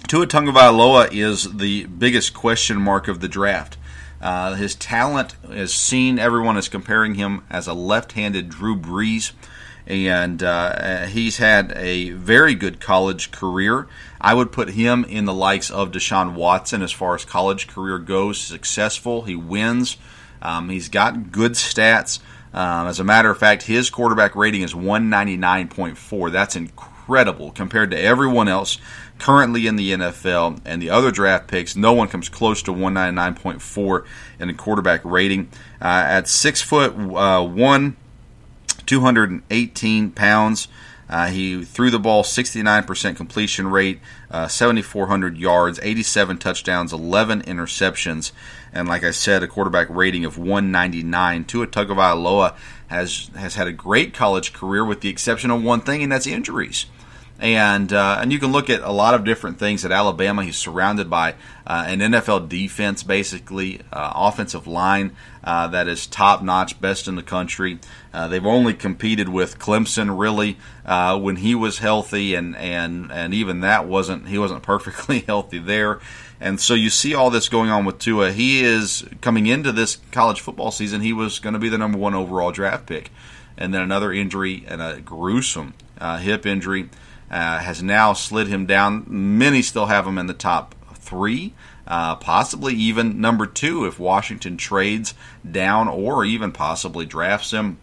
Tua 0.08 0.28
Tagovailoa 0.28 1.10
is 1.12 1.56
the 1.58 1.86
biggest 1.86 2.34
question 2.34 2.82
mark 2.82 3.08
of 3.08 3.22
the 3.22 3.30
draft. 3.30 3.78
Uh, 4.22 4.56
his 4.56 4.76
talent 4.76 5.36
is 5.50 5.74
seen. 5.74 6.20
Everyone 6.20 6.58
is 6.58 6.70
comparing 6.70 7.16
him 7.16 7.44
as 7.50 7.68
a 7.68 7.74
left-handed 7.74 8.50
Drew 8.50 8.76
Brees 8.76 9.32
and 9.88 10.42
uh, 10.44 11.06
he's 11.06 11.38
had 11.38 11.74
a 11.76 12.12
very 12.12 12.56
good 12.56 12.80
college 12.80 13.32
career. 13.32 13.88
I 14.20 14.34
would 14.34 14.52
put 14.52 14.70
him 14.70 15.04
in 15.06 15.26
the 15.26 15.34
likes 15.34 15.72
of 15.72 15.92
Deshaun 15.92 16.34
Watson 16.36 16.82
as 16.82 16.92
far 16.92 17.16
as 17.16 17.26
college 17.26 17.68
career 17.68 17.98
goes. 17.98 18.40
Successful, 18.40 19.24
he 19.24 19.36
wins. 19.36 19.98
Um, 20.42 20.70
he's 20.70 20.90
got 20.90 21.32
good 21.32 21.54
stats. 21.54 22.20
Um, 22.54 22.88
as 22.88 23.00
a 23.00 23.04
matter 23.04 23.30
of 23.30 23.38
fact, 23.38 23.64
his 23.64 23.90
quarterback 23.90 24.36
rating 24.36 24.62
is 24.62 24.74
199.4. 24.74 26.32
That's 26.32 26.56
incredible 26.56 27.52
compared 27.52 27.92
to 27.92 28.00
everyone 28.00 28.48
else 28.48 28.78
currently 29.20 29.68
in 29.68 29.76
the 29.76 29.92
NFL 29.92 30.60
and 30.66 30.82
the 30.82 30.90
other 30.90 31.12
draft 31.12 31.48
picks. 31.48 31.76
No 31.76 31.94
one 31.94 32.08
comes 32.08 32.28
close 32.28 32.64
to 32.64 32.74
199.4 32.74 34.06
in 34.40 34.50
a 34.50 34.54
quarterback 34.54 35.02
rating. 35.06 35.50
Uh, 35.82 36.04
at 36.08 36.28
six 36.28 36.62
foot 36.62 36.94
uh, 36.94 37.46
one, 37.46 37.96
218 38.92 40.12
pounds. 40.12 40.68
Uh, 41.10 41.28
he 41.28 41.64
threw 41.64 41.90
the 41.90 41.98
ball 41.98 42.24
69% 42.24 43.16
completion 43.16 43.70
rate, 43.70 44.02
uh, 44.30 44.50
7,400 44.50 45.38
yards, 45.38 45.80
87 45.82 46.38
touchdowns, 46.38 46.92
11 46.92 47.42
interceptions, 47.44 48.34
and 48.74 48.90
like 48.90 49.06
I 49.06 49.12
said, 49.12 49.44
a 49.44 49.48
quarterback 49.48 49.88
rating 49.90 50.26
of 50.26 50.38
199. 50.38 51.46
Tua 51.46 51.68
Tagovailoa 51.68 52.54
has 52.88 53.30
has 53.38 53.56
had 53.56 53.68
a 53.68 53.72
great 53.72 54.14
college 54.14 54.52
career, 54.52 54.84
with 54.84 55.00
the 55.00 55.08
exception 55.08 55.52
of 55.52 55.64
one 55.64 55.80
thing, 55.80 56.04
and 56.04 56.12
that's 56.12 56.28
injuries 56.28 56.86
and 57.42 57.92
uh, 57.92 58.20
and 58.22 58.32
you 58.32 58.38
can 58.38 58.52
look 58.52 58.70
at 58.70 58.82
a 58.82 58.92
lot 58.92 59.16
of 59.16 59.24
different 59.24 59.58
things 59.58 59.84
at 59.84 59.92
Alabama. 59.92 60.44
He's 60.44 60.58
surrounded 60.58 61.10
by 61.10 61.34
uh, 61.66 61.86
an 61.88 62.00
NFL 62.00 62.48
defense, 62.48 63.02
basically 63.02 63.82
uh, 63.92 64.14
offensive 64.16 64.68
line 64.68 65.16
uh, 65.44 65.68
that 65.70 65.88
is 65.88 66.06
top 66.06 66.44
notch, 66.44 66.80
best 66.80 67.08
in 67.08 67.16
the 67.16 67.24
country. 67.24 67.80
Uh, 68.14 68.28
they've 68.28 68.46
only 68.46 68.76
competed 68.76 69.28
with 69.28 69.58
Clemson 69.58 70.20
really 70.20 70.58
uh, 70.86 71.20
when 71.20 71.38
he 71.38 71.56
was 71.56 71.80
healthy, 71.80 72.36
and 72.36 72.56
and 72.56 73.12
and 73.12 73.34
even 73.34 73.62
that 73.62 73.88
wasn't 73.88 74.28
he 74.28 74.38
wasn't 74.38 74.62
perfectly 74.64 75.22
healthy 75.22 75.58
there. 75.58 76.00
And 76.40 76.60
so 76.62 76.76
you 76.76 76.92
see 76.92 77.16
all 77.16 77.32
this 77.32 77.50
going 77.50 77.72
on 77.72 77.86
with 77.86 77.98
Tua. 77.98 78.32
He 78.32 78.64
is 78.64 79.04
coming 79.20 79.48
into 79.48 79.72
this 79.72 79.98
college 80.12 80.42
football 80.42 80.72
season. 80.72 81.02
He 81.02 81.14
was 81.14 81.40
going 81.40 81.54
to 81.54 81.60
be 81.60 81.70
the 81.70 81.78
number 81.78 81.98
one 81.98 82.14
overall 82.14 82.52
draft 82.52 82.86
pick, 82.86 83.10
and 83.58 83.74
then 83.74 83.82
another 83.82 84.14
injury 84.14 84.64
and 84.68 84.80
a 84.80 85.02
gruesome 85.02 85.74
hip 86.20 86.46
injury 86.46 86.90
uh, 87.32 87.60
has 87.60 87.82
now 87.82 88.12
slid 88.12 88.48
him 88.48 88.66
down. 88.66 89.06
Many 89.08 89.62
still 89.62 89.86
have 89.86 90.06
him 90.06 90.18
in 90.18 90.28
the 90.28 90.34
top 90.34 90.76
three, 90.96 91.54
uh, 91.88 92.18
possibly 92.18 92.74
even 92.74 93.22
number 93.22 93.48
two 93.48 93.86
if 93.86 93.98
Washington 93.98 94.58
trades 94.58 95.14
down 95.50 95.88
or 95.88 96.26
even 96.26 96.52
possibly 96.52 97.06
drafts 97.06 97.52
him. 97.52 97.78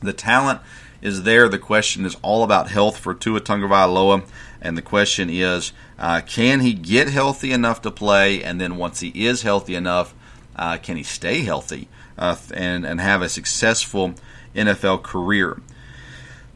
The 0.00 0.12
talent 0.12 0.60
is 1.02 1.24
there. 1.24 1.48
The 1.48 1.58
question 1.58 2.04
is 2.06 2.16
all 2.22 2.44
about 2.44 2.70
health 2.70 2.98
for 2.98 3.14
Tua 3.14 3.40
Tagovailoa, 3.40 4.26
and 4.62 4.78
the 4.78 4.82
question 4.82 5.28
is, 5.28 5.72
uh, 5.98 6.20
can 6.20 6.60
he 6.60 6.72
get 6.72 7.08
healthy 7.08 7.52
enough 7.52 7.82
to 7.82 7.90
play? 7.90 8.42
And 8.42 8.60
then 8.60 8.76
once 8.76 9.00
he 9.00 9.08
is 9.08 9.42
healthy 9.42 9.74
enough, 9.74 10.14
uh, 10.56 10.78
can 10.78 10.96
he 10.96 11.02
stay 11.02 11.40
healthy 11.40 11.88
uh, 12.16 12.36
and 12.54 12.86
and 12.86 13.00
have 13.00 13.22
a 13.22 13.28
successful 13.28 14.14
NFL 14.54 15.02
career? 15.02 15.60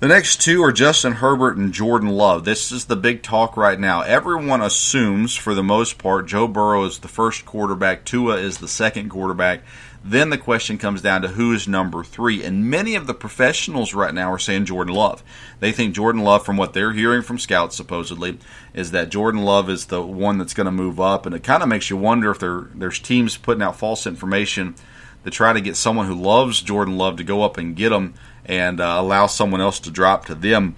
The 0.00 0.06
next 0.06 0.40
two 0.40 0.62
are 0.62 0.70
Justin 0.70 1.14
Herbert 1.14 1.56
and 1.56 1.72
Jordan 1.72 2.10
Love. 2.10 2.44
This 2.44 2.70
is 2.70 2.84
the 2.84 2.94
big 2.94 3.20
talk 3.20 3.56
right 3.56 3.80
now. 3.80 4.02
Everyone 4.02 4.62
assumes, 4.62 5.34
for 5.34 5.54
the 5.54 5.62
most 5.64 5.98
part, 5.98 6.28
Joe 6.28 6.46
Burrow 6.46 6.84
is 6.84 7.00
the 7.00 7.08
first 7.08 7.44
quarterback, 7.44 8.04
Tua 8.04 8.36
is 8.36 8.58
the 8.58 8.68
second 8.68 9.08
quarterback. 9.08 9.62
Then 10.04 10.30
the 10.30 10.38
question 10.38 10.78
comes 10.78 11.02
down 11.02 11.22
to 11.22 11.28
who 11.28 11.52
is 11.52 11.66
number 11.66 12.04
three. 12.04 12.44
And 12.44 12.70
many 12.70 12.94
of 12.94 13.08
the 13.08 13.12
professionals 13.12 13.92
right 13.92 14.14
now 14.14 14.32
are 14.32 14.38
saying 14.38 14.66
Jordan 14.66 14.94
Love. 14.94 15.24
They 15.58 15.72
think 15.72 15.96
Jordan 15.96 16.22
Love, 16.22 16.44
from 16.44 16.56
what 16.56 16.74
they're 16.74 16.92
hearing 16.92 17.22
from 17.22 17.40
scouts 17.40 17.74
supposedly, 17.74 18.38
is 18.74 18.92
that 18.92 19.08
Jordan 19.08 19.42
Love 19.42 19.68
is 19.68 19.86
the 19.86 20.00
one 20.00 20.38
that's 20.38 20.54
going 20.54 20.66
to 20.66 20.70
move 20.70 21.00
up. 21.00 21.26
And 21.26 21.34
it 21.34 21.42
kind 21.42 21.60
of 21.60 21.68
makes 21.68 21.90
you 21.90 21.96
wonder 21.96 22.30
if 22.30 22.38
there, 22.38 22.68
there's 22.72 23.00
teams 23.00 23.36
putting 23.36 23.62
out 23.62 23.74
false 23.74 24.06
information 24.06 24.76
to 25.24 25.30
try 25.30 25.52
to 25.52 25.60
get 25.60 25.76
someone 25.76 26.06
who 26.06 26.14
loves 26.14 26.60
Jordan 26.62 26.96
Love 26.96 27.16
to 27.16 27.24
go 27.24 27.42
up 27.42 27.56
and 27.56 27.76
get 27.76 27.92
him 27.92 28.14
and 28.44 28.80
uh, 28.80 28.96
allow 28.96 29.26
someone 29.26 29.60
else 29.60 29.78
to 29.80 29.90
drop 29.90 30.24
to 30.26 30.34
them. 30.34 30.76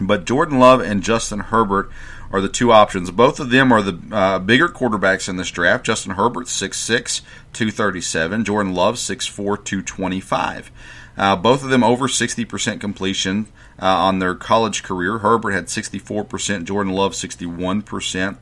But 0.00 0.24
Jordan 0.24 0.58
Love 0.58 0.80
and 0.80 1.02
Justin 1.02 1.40
Herbert 1.40 1.90
are 2.32 2.40
the 2.40 2.48
two 2.48 2.72
options. 2.72 3.10
Both 3.10 3.38
of 3.38 3.50
them 3.50 3.70
are 3.72 3.82
the 3.82 4.00
uh, 4.14 4.38
bigger 4.40 4.68
quarterbacks 4.68 5.28
in 5.28 5.36
this 5.36 5.50
draft. 5.50 5.86
Justin 5.86 6.12
Herbert, 6.12 6.46
6'6, 6.46 7.20
237. 7.52 8.44
Jordan 8.44 8.74
Love, 8.74 8.96
6'4, 8.96 9.36
225. 9.36 10.72
Uh, 11.16 11.36
both 11.36 11.62
of 11.62 11.70
them 11.70 11.84
over 11.84 12.08
60% 12.08 12.80
completion 12.80 13.46
uh, 13.80 13.86
on 13.86 14.18
their 14.18 14.34
college 14.34 14.82
career. 14.82 15.18
Herbert 15.18 15.52
had 15.52 15.66
64%, 15.66 16.64
Jordan 16.64 16.92
Love 16.92 17.12
61%. 17.12 18.36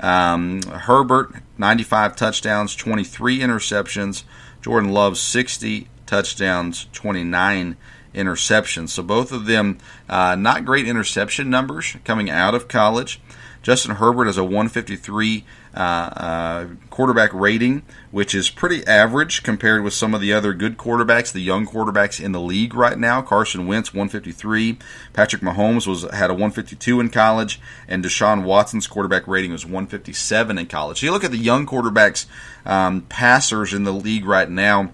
Um, 0.00 0.62
Herbert, 0.62 1.34
95 1.58 2.16
touchdowns, 2.16 2.74
23 2.74 3.40
interceptions. 3.40 4.24
Jordan 4.64 4.92
Love, 4.92 5.18
60 5.18 5.88
touchdowns, 6.06 6.86
29 6.94 7.76
interceptions. 8.14 8.88
So 8.88 9.02
both 9.02 9.30
of 9.30 9.44
them 9.44 9.76
uh, 10.08 10.36
not 10.36 10.64
great 10.64 10.88
interception 10.88 11.50
numbers 11.50 11.98
coming 12.02 12.30
out 12.30 12.54
of 12.54 12.66
college. 12.66 13.20
Justin 13.62 13.96
Herbert 13.96 14.24
has 14.24 14.38
a 14.38 14.42
153 14.42 15.36
uh, 15.36 15.44
uh, 15.44 15.63
quarterback 15.74 17.32
rating, 17.34 17.82
which 18.10 18.34
is 18.34 18.48
pretty 18.48 18.86
average 18.86 19.42
compared 19.42 19.82
with 19.82 19.92
some 19.92 20.14
of 20.14 20.20
the 20.20 20.32
other 20.32 20.54
good 20.54 20.76
quarterbacks, 20.76 21.32
the 21.32 21.40
young 21.40 21.66
quarterbacks 21.66 22.22
in 22.22 22.32
the 22.32 22.40
league 22.40 22.74
right 22.74 22.98
now. 22.98 23.20
Carson 23.20 23.66
Wentz 23.66 23.92
153, 23.92 24.78
Patrick 25.12 25.42
Mahomes 25.42 25.86
was 25.86 26.02
had 26.12 26.30
a 26.30 26.34
152 26.34 27.00
in 27.00 27.10
college, 27.10 27.60
and 27.88 28.04
Deshaun 28.04 28.44
Watson's 28.44 28.86
quarterback 28.86 29.26
rating 29.26 29.52
was 29.52 29.64
157 29.64 30.58
in 30.58 30.66
college. 30.66 31.00
So 31.00 31.06
you 31.06 31.12
look 31.12 31.24
at 31.24 31.32
the 31.32 31.38
young 31.38 31.66
quarterbacks, 31.66 32.26
um, 32.64 33.02
passers 33.02 33.74
in 33.74 33.84
the 33.84 33.92
league 33.92 34.24
right 34.24 34.48
now, 34.48 34.92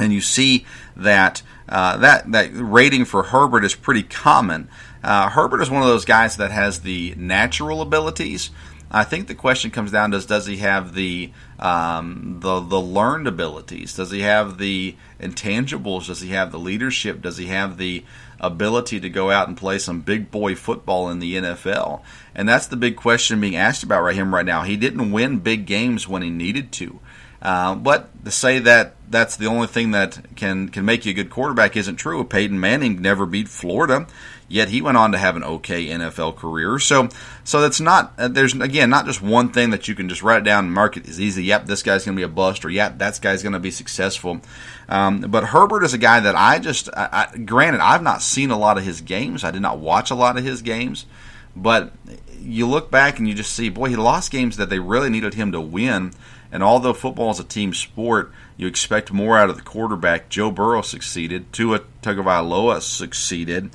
and 0.00 0.12
you 0.12 0.20
see 0.20 0.66
that 0.96 1.42
uh, 1.68 1.96
that 1.98 2.32
that 2.32 2.50
rating 2.52 3.04
for 3.04 3.24
Herbert 3.24 3.64
is 3.64 3.74
pretty 3.74 4.02
common. 4.02 4.68
Uh, 5.02 5.30
Herbert 5.30 5.62
is 5.62 5.70
one 5.70 5.82
of 5.82 5.88
those 5.88 6.04
guys 6.04 6.36
that 6.36 6.50
has 6.50 6.80
the 6.80 7.14
natural 7.16 7.80
abilities. 7.80 8.50
I 8.90 9.04
think 9.04 9.28
the 9.28 9.34
question 9.36 9.70
comes 9.70 9.92
down 9.92 10.10
to 10.10 10.26
does 10.26 10.46
he 10.46 10.56
have 10.56 10.94
the 10.94 11.30
um, 11.60 12.38
the 12.40 12.60
the 12.60 12.80
learned 12.80 13.28
abilities? 13.28 13.94
Does 13.94 14.10
he 14.10 14.22
have 14.22 14.58
the 14.58 14.96
intangibles? 15.20 16.06
Does 16.06 16.20
he 16.20 16.30
have 16.30 16.50
the 16.50 16.58
leadership? 16.58 17.22
Does 17.22 17.36
he 17.36 17.46
have 17.46 17.76
the 17.76 18.04
ability 18.40 18.98
to 19.00 19.08
go 19.08 19.30
out 19.30 19.46
and 19.46 19.56
play 19.56 19.78
some 19.78 20.00
big 20.00 20.30
boy 20.30 20.56
football 20.56 21.08
in 21.08 21.20
the 21.20 21.36
NFL? 21.36 22.02
And 22.34 22.48
that's 22.48 22.66
the 22.66 22.76
big 22.76 22.96
question 22.96 23.40
being 23.40 23.56
asked 23.56 23.84
about 23.84 24.12
him 24.12 24.34
right 24.34 24.46
now. 24.46 24.62
He 24.62 24.76
didn't 24.76 25.12
win 25.12 25.38
big 25.38 25.66
games 25.66 26.08
when 26.08 26.22
he 26.22 26.30
needed 26.30 26.72
to. 26.72 26.98
Uh, 27.42 27.74
but 27.74 28.24
to 28.24 28.30
say 28.30 28.58
that 28.58 28.94
that's 29.08 29.36
the 29.36 29.46
only 29.46 29.66
thing 29.66 29.90
that 29.92 30.36
can 30.36 30.68
can 30.68 30.84
make 30.84 31.04
you 31.04 31.10
a 31.10 31.14
good 31.14 31.30
quarterback 31.30 31.76
isn't 31.76 31.96
true. 31.96 32.22
Peyton 32.22 32.60
Manning 32.60 33.00
never 33.00 33.24
beat 33.24 33.48
Florida, 33.48 34.06
yet 34.46 34.68
he 34.68 34.82
went 34.82 34.98
on 34.98 35.12
to 35.12 35.18
have 35.18 35.36
an 35.36 35.44
okay 35.44 35.86
NFL 35.86 36.36
career. 36.36 36.78
So 36.78 37.08
so 37.42 37.62
that's 37.62 37.80
not 37.80 38.12
uh, 38.18 38.28
there's 38.28 38.54
again 38.54 38.90
not 38.90 39.06
just 39.06 39.22
one 39.22 39.50
thing 39.50 39.70
that 39.70 39.88
you 39.88 39.94
can 39.94 40.08
just 40.08 40.22
write 40.22 40.42
it 40.42 40.44
down 40.44 40.66
and 40.66 40.74
mark 40.74 40.98
it 40.98 41.08
as 41.08 41.18
easy. 41.18 41.44
Yep, 41.44 41.66
this 41.66 41.82
guy's 41.82 42.04
going 42.04 42.14
to 42.14 42.20
be 42.20 42.24
a 42.24 42.28
bust, 42.28 42.64
or 42.64 42.70
yep, 42.70 42.98
that 42.98 43.18
guy's 43.22 43.42
going 43.42 43.54
to 43.54 43.58
be 43.58 43.70
successful. 43.70 44.40
Um, 44.88 45.22
but 45.22 45.44
Herbert 45.44 45.82
is 45.82 45.94
a 45.94 45.98
guy 45.98 46.20
that 46.20 46.34
I 46.34 46.58
just 46.58 46.90
I, 46.94 47.30
I, 47.32 47.38
granted 47.38 47.80
I've 47.80 48.02
not 48.02 48.20
seen 48.20 48.50
a 48.50 48.58
lot 48.58 48.76
of 48.76 48.84
his 48.84 49.00
games. 49.00 49.44
I 49.44 49.50
did 49.50 49.62
not 49.62 49.78
watch 49.78 50.10
a 50.10 50.14
lot 50.14 50.36
of 50.36 50.44
his 50.44 50.60
games, 50.60 51.06
but 51.56 51.92
you 52.38 52.66
look 52.66 52.90
back 52.90 53.18
and 53.18 53.28
you 53.28 53.34
just 53.34 53.54
see, 53.54 53.68
boy, 53.70 53.88
he 53.88 53.96
lost 53.96 54.30
games 54.30 54.56
that 54.56 54.70
they 54.70 54.78
really 54.78 55.10
needed 55.10 55.34
him 55.34 55.52
to 55.52 55.60
win 55.60 56.12
and 56.52 56.62
although 56.62 56.92
football 56.92 57.30
is 57.30 57.40
a 57.40 57.44
team 57.44 57.72
sport, 57.72 58.32
you 58.56 58.66
expect 58.66 59.12
more 59.12 59.38
out 59.38 59.50
of 59.50 59.56
the 59.56 59.62
quarterback. 59.62 60.28
Joe 60.28 60.50
Burrow 60.50 60.82
succeeded. 60.82 61.52
Tua 61.52 61.80
Tagovailoa 62.02 62.82
succeeded. 62.82 63.70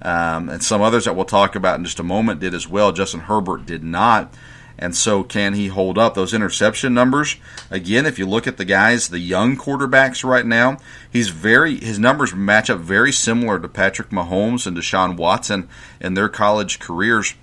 Um, 0.00 0.48
and 0.48 0.62
some 0.62 0.80
others 0.80 1.06
that 1.06 1.16
we'll 1.16 1.24
talk 1.24 1.56
about 1.56 1.78
in 1.78 1.84
just 1.84 1.98
a 1.98 2.04
moment 2.04 2.40
did 2.40 2.54
as 2.54 2.68
well. 2.68 2.92
Justin 2.92 3.20
Herbert 3.20 3.66
did 3.66 3.82
not. 3.82 4.32
And 4.80 4.94
so, 4.94 5.24
can 5.24 5.54
he 5.54 5.66
hold 5.66 5.98
up 5.98 6.14
those 6.14 6.32
interception 6.32 6.94
numbers? 6.94 7.34
Again, 7.68 8.06
if 8.06 8.16
you 8.16 8.26
look 8.26 8.46
at 8.46 8.58
the 8.58 8.64
guys, 8.64 9.08
the 9.08 9.18
young 9.18 9.56
quarterbacks 9.56 10.22
right 10.22 10.46
now, 10.46 10.78
he's 11.10 11.30
very 11.30 11.80
his 11.80 11.98
numbers 11.98 12.32
match 12.32 12.70
up 12.70 12.78
very 12.78 13.10
similar 13.10 13.58
to 13.58 13.68
Patrick 13.68 14.10
Mahomes 14.10 14.68
and 14.68 14.76
Deshaun 14.76 15.16
Watson 15.16 15.68
in 16.00 16.14
their 16.14 16.28
college 16.28 16.78
careers 16.78 17.34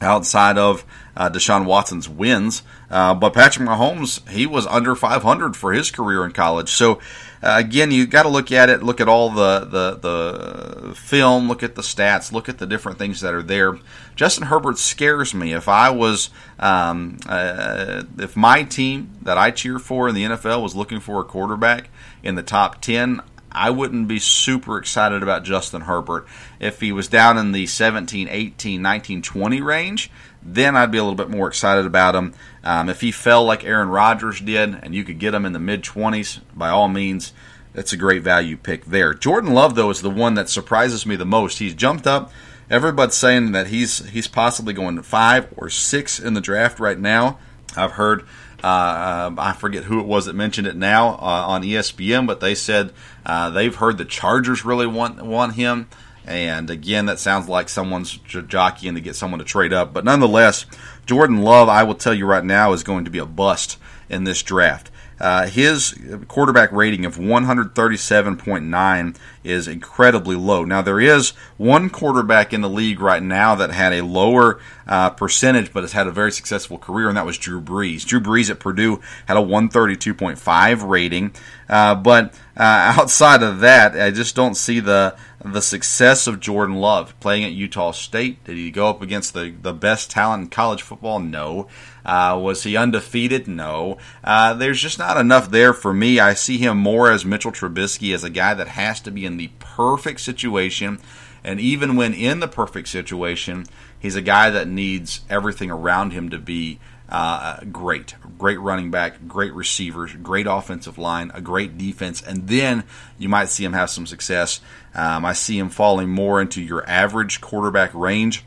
outside 0.00 0.58
of 0.58 0.84
uh, 1.16 1.30
Deshaun 1.30 1.64
Watson's 1.64 2.08
wins. 2.08 2.62
Uh, 2.90 3.14
but 3.14 3.32
Patrick 3.32 3.68
Mahomes, 3.68 4.26
he 4.28 4.46
was 4.46 4.66
under 4.66 4.94
500 4.94 5.56
for 5.56 5.72
his 5.72 5.90
career 5.90 6.24
in 6.24 6.32
college. 6.32 6.70
So, 6.70 7.00
uh, 7.42 7.56
again, 7.58 7.90
you 7.90 8.06
got 8.06 8.22
to 8.24 8.28
look 8.28 8.52
at 8.52 8.70
it, 8.70 8.82
look 8.82 9.00
at 9.00 9.08
all 9.08 9.30
the, 9.30 9.60
the, 9.60 9.94
the 9.96 10.94
film, 10.94 11.48
look 11.48 11.62
at 11.62 11.74
the 11.74 11.82
stats, 11.82 12.32
look 12.32 12.48
at 12.48 12.58
the 12.58 12.66
different 12.66 12.98
things 12.98 13.20
that 13.20 13.34
are 13.34 13.42
there. 13.42 13.78
Justin 14.16 14.46
Herbert 14.46 14.78
scares 14.78 15.34
me. 15.34 15.52
If 15.52 15.68
I 15.68 15.90
was, 15.90 16.30
um, 16.58 17.18
uh, 17.26 18.04
if 18.18 18.36
my 18.36 18.62
team 18.62 19.10
that 19.22 19.38
I 19.38 19.50
cheer 19.50 19.78
for 19.78 20.08
in 20.08 20.14
the 20.14 20.24
NFL 20.24 20.62
was 20.62 20.74
looking 20.74 21.00
for 21.00 21.20
a 21.20 21.24
quarterback 21.24 21.90
in 22.22 22.34
the 22.34 22.42
top 22.42 22.80
10, 22.80 23.20
I 23.54 23.70
wouldn't 23.70 24.08
be 24.08 24.18
super 24.18 24.78
excited 24.78 25.22
about 25.22 25.44
Justin 25.44 25.82
Herbert. 25.82 26.26
If 26.60 26.80
he 26.80 26.92
was 26.92 27.08
down 27.08 27.38
in 27.38 27.52
the 27.52 27.66
17, 27.66 28.28
18, 28.30 28.82
19, 28.82 29.22
20 29.22 29.60
range, 29.60 30.10
then 30.42 30.76
I'd 30.76 30.90
be 30.90 30.98
a 30.98 31.02
little 31.02 31.16
bit 31.16 31.30
more 31.30 31.48
excited 31.48 31.86
about 31.86 32.14
him. 32.14 32.34
Um, 32.62 32.88
if 32.88 33.00
he 33.00 33.12
fell 33.12 33.44
like 33.44 33.64
Aaron 33.64 33.88
Rodgers 33.88 34.40
did 34.40 34.78
and 34.82 34.94
you 34.94 35.04
could 35.04 35.18
get 35.18 35.34
him 35.34 35.46
in 35.46 35.52
the 35.52 35.58
mid 35.58 35.82
20s, 35.82 36.40
by 36.54 36.70
all 36.70 36.88
means, 36.88 37.32
that's 37.72 37.92
a 37.92 37.96
great 37.96 38.22
value 38.22 38.56
pick 38.56 38.84
there. 38.86 39.14
Jordan 39.14 39.52
Love, 39.54 39.74
though, 39.74 39.90
is 39.90 40.02
the 40.02 40.10
one 40.10 40.34
that 40.34 40.48
surprises 40.48 41.06
me 41.06 41.16
the 41.16 41.24
most. 41.24 41.58
He's 41.58 41.74
jumped 41.74 42.06
up 42.06 42.32
everybody's 42.70 43.14
saying 43.14 43.52
that 43.52 43.68
he's 43.68 44.06
he's 44.10 44.26
possibly 44.26 44.72
going 44.74 45.00
five 45.02 45.52
or 45.56 45.68
six 45.70 46.18
in 46.18 46.34
the 46.34 46.40
draft 46.40 46.80
right 46.80 46.98
now. 46.98 47.38
I've 47.76 47.92
heard. 47.92 48.26
Uh, 48.64 49.34
I 49.36 49.52
forget 49.52 49.84
who 49.84 50.00
it 50.00 50.06
was 50.06 50.24
that 50.24 50.34
mentioned 50.34 50.66
it 50.66 50.74
now 50.74 51.10
uh, 51.16 51.44
on 51.48 51.62
ESPN, 51.62 52.26
but 52.26 52.40
they 52.40 52.54
said 52.54 52.94
uh, 53.26 53.50
they've 53.50 53.74
heard 53.74 53.98
the 53.98 54.06
Chargers 54.06 54.64
really 54.64 54.86
want 54.86 55.22
want 55.22 55.56
him. 55.56 55.86
And 56.24 56.70
again, 56.70 57.04
that 57.04 57.18
sounds 57.18 57.46
like 57.46 57.68
someone's 57.68 58.16
jockeying 58.16 58.94
to 58.94 59.02
get 59.02 59.16
someone 59.16 59.38
to 59.40 59.44
trade 59.44 59.74
up. 59.74 59.92
But 59.92 60.06
nonetheless, 60.06 60.64
Jordan 61.04 61.42
Love, 61.42 61.68
I 61.68 61.82
will 61.82 61.94
tell 61.94 62.14
you 62.14 62.24
right 62.24 62.42
now, 62.42 62.72
is 62.72 62.82
going 62.82 63.04
to 63.04 63.10
be 63.10 63.18
a 63.18 63.26
bust 63.26 63.76
in 64.08 64.24
this 64.24 64.42
draft. 64.42 64.90
Uh, 65.20 65.46
his 65.46 65.94
quarterback 66.28 66.72
rating 66.72 67.04
of 67.04 67.16
137.9 67.16 69.16
is 69.44 69.68
incredibly 69.68 70.36
low. 70.36 70.64
Now, 70.64 70.82
there 70.82 71.00
is 71.00 71.30
one 71.56 71.90
quarterback 71.90 72.52
in 72.52 72.62
the 72.62 72.68
league 72.68 73.00
right 73.00 73.22
now 73.22 73.54
that 73.54 73.70
had 73.70 73.92
a 73.92 74.02
lower 74.02 74.60
uh, 74.86 75.10
percentage, 75.10 75.72
but 75.72 75.82
has 75.82 75.92
had 75.92 76.06
a 76.06 76.12
very 76.12 76.32
successful 76.32 76.78
career, 76.78 77.08
and 77.08 77.16
that 77.16 77.26
was 77.26 77.38
Drew 77.38 77.60
Brees. 77.60 78.04
Drew 78.04 78.20
Brees 78.20 78.50
at 78.50 78.58
Purdue 78.58 79.00
had 79.26 79.36
a 79.36 79.40
132.5 79.40 80.88
rating, 80.88 81.34
uh, 81.68 81.94
but 81.94 82.34
uh, 82.56 82.94
outside 82.98 83.42
of 83.42 83.60
that, 83.60 84.00
I 84.00 84.10
just 84.10 84.34
don't 84.34 84.56
see 84.56 84.80
the 84.80 85.16
the 85.52 85.60
success 85.60 86.26
of 86.26 86.40
Jordan 86.40 86.76
Love 86.76 87.18
playing 87.20 87.44
at 87.44 87.52
Utah 87.52 87.92
State. 87.92 88.42
Did 88.44 88.56
he 88.56 88.70
go 88.70 88.88
up 88.88 89.02
against 89.02 89.34
the, 89.34 89.54
the 89.60 89.74
best 89.74 90.10
talent 90.10 90.44
in 90.44 90.48
college 90.48 90.82
football? 90.82 91.20
No. 91.20 91.68
Uh, 92.04 92.38
was 92.42 92.62
he 92.62 92.76
undefeated? 92.76 93.46
No. 93.46 93.98
Uh, 94.22 94.54
there's 94.54 94.80
just 94.80 94.98
not 94.98 95.18
enough 95.18 95.50
there 95.50 95.74
for 95.74 95.92
me. 95.92 96.18
I 96.18 96.34
see 96.34 96.58
him 96.58 96.78
more 96.78 97.10
as 97.10 97.24
Mitchell 97.24 97.52
Trubisky, 97.52 98.14
as 98.14 98.24
a 98.24 98.30
guy 98.30 98.54
that 98.54 98.68
has 98.68 99.00
to 99.00 99.10
be 99.10 99.26
in 99.26 99.36
the 99.36 99.50
perfect 99.58 100.20
situation. 100.20 100.98
And 101.44 101.60
even 101.60 101.94
when 101.94 102.14
in 102.14 102.40
the 102.40 102.48
perfect 102.48 102.88
situation, 102.88 103.66
he's 103.98 104.16
a 104.16 104.22
guy 104.22 104.48
that 104.48 104.66
needs 104.66 105.20
everything 105.28 105.70
around 105.70 106.12
him 106.12 106.30
to 106.30 106.38
be 106.38 106.80
uh, 107.08 107.60
great. 107.70 108.14
Great 108.38 108.58
running 108.60 108.90
back, 108.90 109.26
great 109.28 109.52
receivers, 109.52 110.12
great 110.14 110.46
offensive 110.46 110.98
line, 110.98 111.30
a 111.34 111.40
great 111.40 111.78
defense, 111.78 112.22
and 112.22 112.48
then 112.48 112.84
you 113.18 113.28
might 113.28 113.48
see 113.48 113.64
him 113.64 113.72
have 113.72 113.90
some 113.90 114.06
success. 114.06 114.60
Um, 114.94 115.24
I 115.24 115.32
see 115.32 115.58
him 115.58 115.70
falling 115.70 116.08
more 116.08 116.40
into 116.40 116.62
your 116.62 116.88
average 116.88 117.40
quarterback 117.40 117.92
range, 117.94 118.44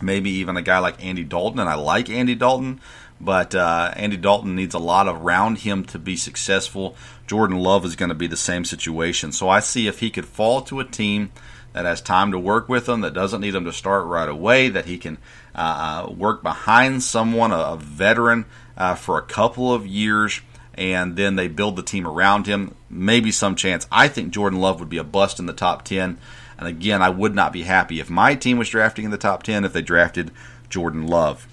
maybe 0.00 0.30
even 0.30 0.56
a 0.56 0.62
guy 0.62 0.78
like 0.78 1.04
Andy 1.04 1.24
Dalton, 1.24 1.60
and 1.60 1.68
I 1.68 1.74
like 1.74 2.10
Andy 2.10 2.34
Dalton, 2.34 2.80
but 3.20 3.54
uh, 3.54 3.92
Andy 3.94 4.16
Dalton 4.16 4.56
needs 4.56 4.74
a 4.74 4.80
lot 4.80 5.06
around 5.06 5.58
him 5.58 5.84
to 5.86 5.98
be 5.98 6.16
successful. 6.16 6.96
Jordan 7.26 7.58
Love 7.58 7.84
is 7.84 7.94
going 7.94 8.08
to 8.08 8.14
be 8.14 8.26
the 8.26 8.36
same 8.36 8.64
situation. 8.64 9.32
So 9.32 9.48
I 9.48 9.60
see 9.60 9.86
if 9.86 10.00
he 10.00 10.10
could 10.10 10.26
fall 10.26 10.62
to 10.62 10.80
a 10.80 10.84
team 10.84 11.30
that 11.72 11.84
has 11.84 12.00
time 12.00 12.32
to 12.32 12.38
work 12.38 12.68
with 12.68 12.88
him, 12.88 13.00
that 13.00 13.14
doesn't 13.14 13.40
need 13.40 13.54
him 13.54 13.64
to 13.64 13.72
start 13.72 14.06
right 14.06 14.28
away, 14.28 14.68
that 14.68 14.86
he 14.86 14.98
can 14.98 15.18
uh, 15.54 16.04
uh, 16.08 16.12
work 16.12 16.42
behind 16.42 17.02
someone, 17.02 17.52
a, 17.52 17.58
a 17.58 17.76
veteran, 17.76 18.44
uh, 18.76 18.94
for 18.94 19.18
a 19.18 19.22
couple 19.22 19.72
of 19.72 19.86
years, 19.86 20.40
and 20.74 21.16
then 21.16 21.36
they 21.36 21.48
build 21.48 21.76
the 21.76 21.82
team 21.82 22.06
around 22.06 22.46
him. 22.46 22.74
Maybe 22.88 23.30
some 23.30 23.56
chance. 23.56 23.86
I 23.90 24.08
think 24.08 24.32
Jordan 24.32 24.60
Love 24.60 24.80
would 24.80 24.88
be 24.88 24.98
a 24.98 25.04
bust 25.04 25.38
in 25.38 25.46
the 25.46 25.52
top 25.52 25.84
10. 25.84 26.18
And 26.58 26.68
again, 26.68 27.02
I 27.02 27.10
would 27.10 27.34
not 27.34 27.52
be 27.52 27.62
happy 27.62 28.00
if 28.00 28.08
my 28.08 28.34
team 28.34 28.58
was 28.58 28.68
drafting 28.68 29.04
in 29.04 29.10
the 29.10 29.18
top 29.18 29.42
10 29.42 29.64
if 29.64 29.72
they 29.72 29.82
drafted 29.82 30.30
Jordan 30.68 31.06
Love. 31.06 31.46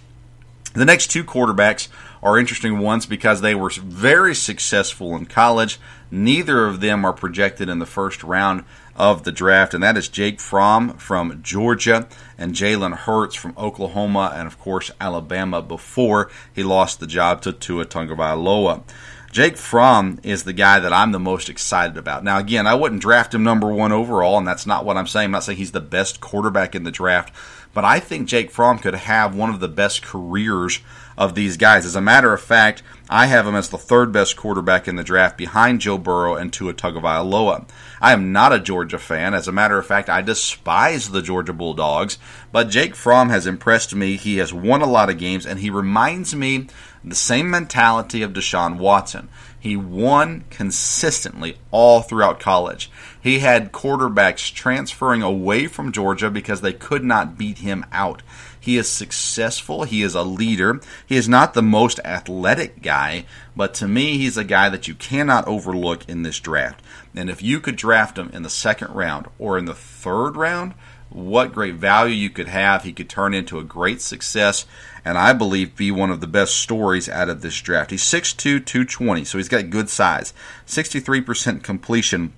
The 0.73 0.85
next 0.85 1.07
two 1.07 1.23
quarterbacks 1.23 1.87
are 2.21 2.37
interesting 2.37 2.79
ones 2.79 3.05
because 3.05 3.41
they 3.41 3.55
were 3.55 3.71
very 3.71 4.35
successful 4.35 5.15
in 5.15 5.25
college. 5.25 5.79
Neither 6.11 6.65
of 6.65 6.79
them 6.79 7.05
are 7.05 7.13
projected 7.13 7.69
in 7.69 7.79
the 7.79 7.85
first 7.85 8.23
round 8.23 8.63
of 8.99 9.23
the 9.23 9.31
draft, 9.31 9.73
and 9.73 9.81
that 9.81 9.97
is 9.97 10.09
Jake 10.09 10.41
Fromm 10.41 10.97
from 10.97 11.41
Georgia 11.41 12.07
and 12.37 12.53
Jalen 12.53 12.95
Hurts 12.95 13.33
from 13.33 13.53
Oklahoma, 13.57 14.33
and 14.35 14.45
of 14.45 14.59
course 14.59 14.91
Alabama 14.99 15.61
before 15.61 16.29
he 16.53 16.61
lost 16.61 16.99
the 16.99 17.07
job 17.07 17.41
to 17.43 17.53
Tua 17.53 17.85
Tagovailoa. 17.85 18.83
Jake 19.31 19.57
Fromm 19.57 20.19
is 20.23 20.43
the 20.43 20.53
guy 20.53 20.79
that 20.79 20.91
I'm 20.91 21.11
the 21.11 21.19
most 21.19 21.49
excited 21.49 21.97
about. 21.97 22.23
Now, 22.23 22.39
again, 22.39 22.65
I 22.65 22.73
wouldn't 22.73 23.01
draft 23.01 23.33
him 23.33 23.43
number 23.43 23.71
one 23.71 23.91
overall, 23.91 24.37
and 24.37 24.47
that's 24.47 24.65
not 24.65 24.85
what 24.85 24.97
I'm 24.97 25.07
saying. 25.07 25.25
I'm 25.25 25.31
not 25.31 25.43
saying 25.43 25.59
he's 25.59 25.71
the 25.71 25.79
best 25.79 26.19
quarterback 26.19 26.73
in 26.73 26.83
the 26.83 26.91
draft, 26.91 27.33
but 27.73 27.85
I 27.85 27.99
think 27.99 28.27
Jake 28.27 28.51
Fromm 28.51 28.79
could 28.79 28.95
have 28.95 29.35
one 29.35 29.49
of 29.49 29.59
the 29.59 29.67
best 29.67 30.01
careers 30.01 30.79
of 31.17 31.35
these 31.35 31.57
guys. 31.57 31.85
As 31.85 31.95
a 31.95 32.01
matter 32.01 32.33
of 32.33 32.41
fact, 32.41 32.81
I 33.09 33.25
have 33.25 33.45
him 33.45 33.55
as 33.55 33.69
the 33.69 33.77
third 33.77 34.11
best 34.11 34.37
quarterback 34.37 34.87
in 34.87 34.95
the 34.95 35.03
draft 35.03 35.37
behind 35.37 35.81
Joe 35.81 35.97
Burrow 35.97 36.35
and 36.35 36.53
Tua 36.53 36.73
Tagovailoa. 36.73 37.67
I 37.99 38.13
am 38.13 38.31
not 38.31 38.53
a 38.53 38.59
Georgia 38.59 38.97
fan. 38.97 39.33
As 39.33 39.47
a 39.47 39.51
matter 39.51 39.77
of 39.77 39.85
fact, 39.85 40.09
I 40.09 40.21
despise 40.21 41.09
the 41.09 41.21
Georgia 41.21 41.51
Bulldogs, 41.51 42.17
but 42.51 42.69
Jake 42.69 42.95
Fromm 42.95 43.29
has 43.29 43.45
impressed 43.45 43.93
me. 43.93 44.15
He 44.15 44.37
has 44.37 44.53
won 44.53 44.81
a 44.81 44.89
lot 44.89 45.09
of 45.09 45.17
games, 45.17 45.45
and 45.45 45.59
he 45.59 45.69
reminds 45.69 46.33
me 46.33 46.67
the 47.03 47.15
same 47.15 47.49
mentality 47.49 48.21
of 48.21 48.33
Deshaun 48.33 48.77
Watson. 48.77 49.27
He 49.59 49.75
won 49.75 50.45
consistently 50.49 51.57
all 51.71 52.01
throughout 52.01 52.39
college. 52.39 52.89
He 53.21 53.39
had 53.39 53.71
quarterbacks 53.71 54.53
transferring 54.53 55.21
away 55.21 55.67
from 55.67 55.91
Georgia 55.91 56.29
because 56.29 56.61
they 56.61 56.73
could 56.73 57.03
not 57.03 57.37
beat 57.37 57.59
him 57.59 57.85
out. 57.91 58.21
He 58.59 58.77
is 58.77 58.89
successful. 58.89 59.83
He 59.83 60.03
is 60.03 60.15
a 60.15 60.23
leader. 60.23 60.79
He 61.05 61.15
is 61.15 61.27
not 61.27 61.53
the 61.53 61.61
most 61.61 61.99
athletic 62.05 62.81
guy, 62.81 63.25
but 63.55 63.73
to 63.75 63.87
me, 63.87 64.17
he's 64.17 64.37
a 64.37 64.43
guy 64.43 64.69
that 64.69 64.87
you 64.87 64.95
cannot 64.95 65.47
overlook 65.47 66.07
in 66.07 66.23
this 66.23 66.39
draft. 66.39 66.81
And 67.15 67.29
if 67.29 67.41
you 67.41 67.59
could 67.59 67.75
draft 67.75 68.17
him 68.17 68.29
in 68.33 68.43
the 68.43 68.49
second 68.49 68.93
round 68.93 69.27
or 69.37 69.57
in 69.57 69.65
the 69.65 69.73
third 69.73 70.35
round, 70.35 70.73
what 71.09 71.53
great 71.53 71.75
value 71.75 72.13
you 72.13 72.29
could 72.29 72.47
have. 72.47 72.83
He 72.83 72.93
could 72.93 73.09
turn 73.09 73.33
into 73.33 73.59
a 73.59 73.63
great 73.63 74.01
success, 74.01 74.65
and 75.03 75.17
I 75.17 75.33
believe 75.33 75.75
be 75.75 75.91
one 75.91 76.11
of 76.11 76.21
the 76.21 76.27
best 76.27 76.55
stories 76.57 77.09
out 77.09 77.29
of 77.29 77.41
this 77.41 77.59
draft. 77.61 77.91
He's 77.91 78.03
6'2, 78.03 78.63
220, 78.65 79.25
so 79.25 79.37
he's 79.37 79.49
got 79.49 79.69
good 79.69 79.89
size. 79.89 80.33
63% 80.67 81.63
completion 81.63 82.33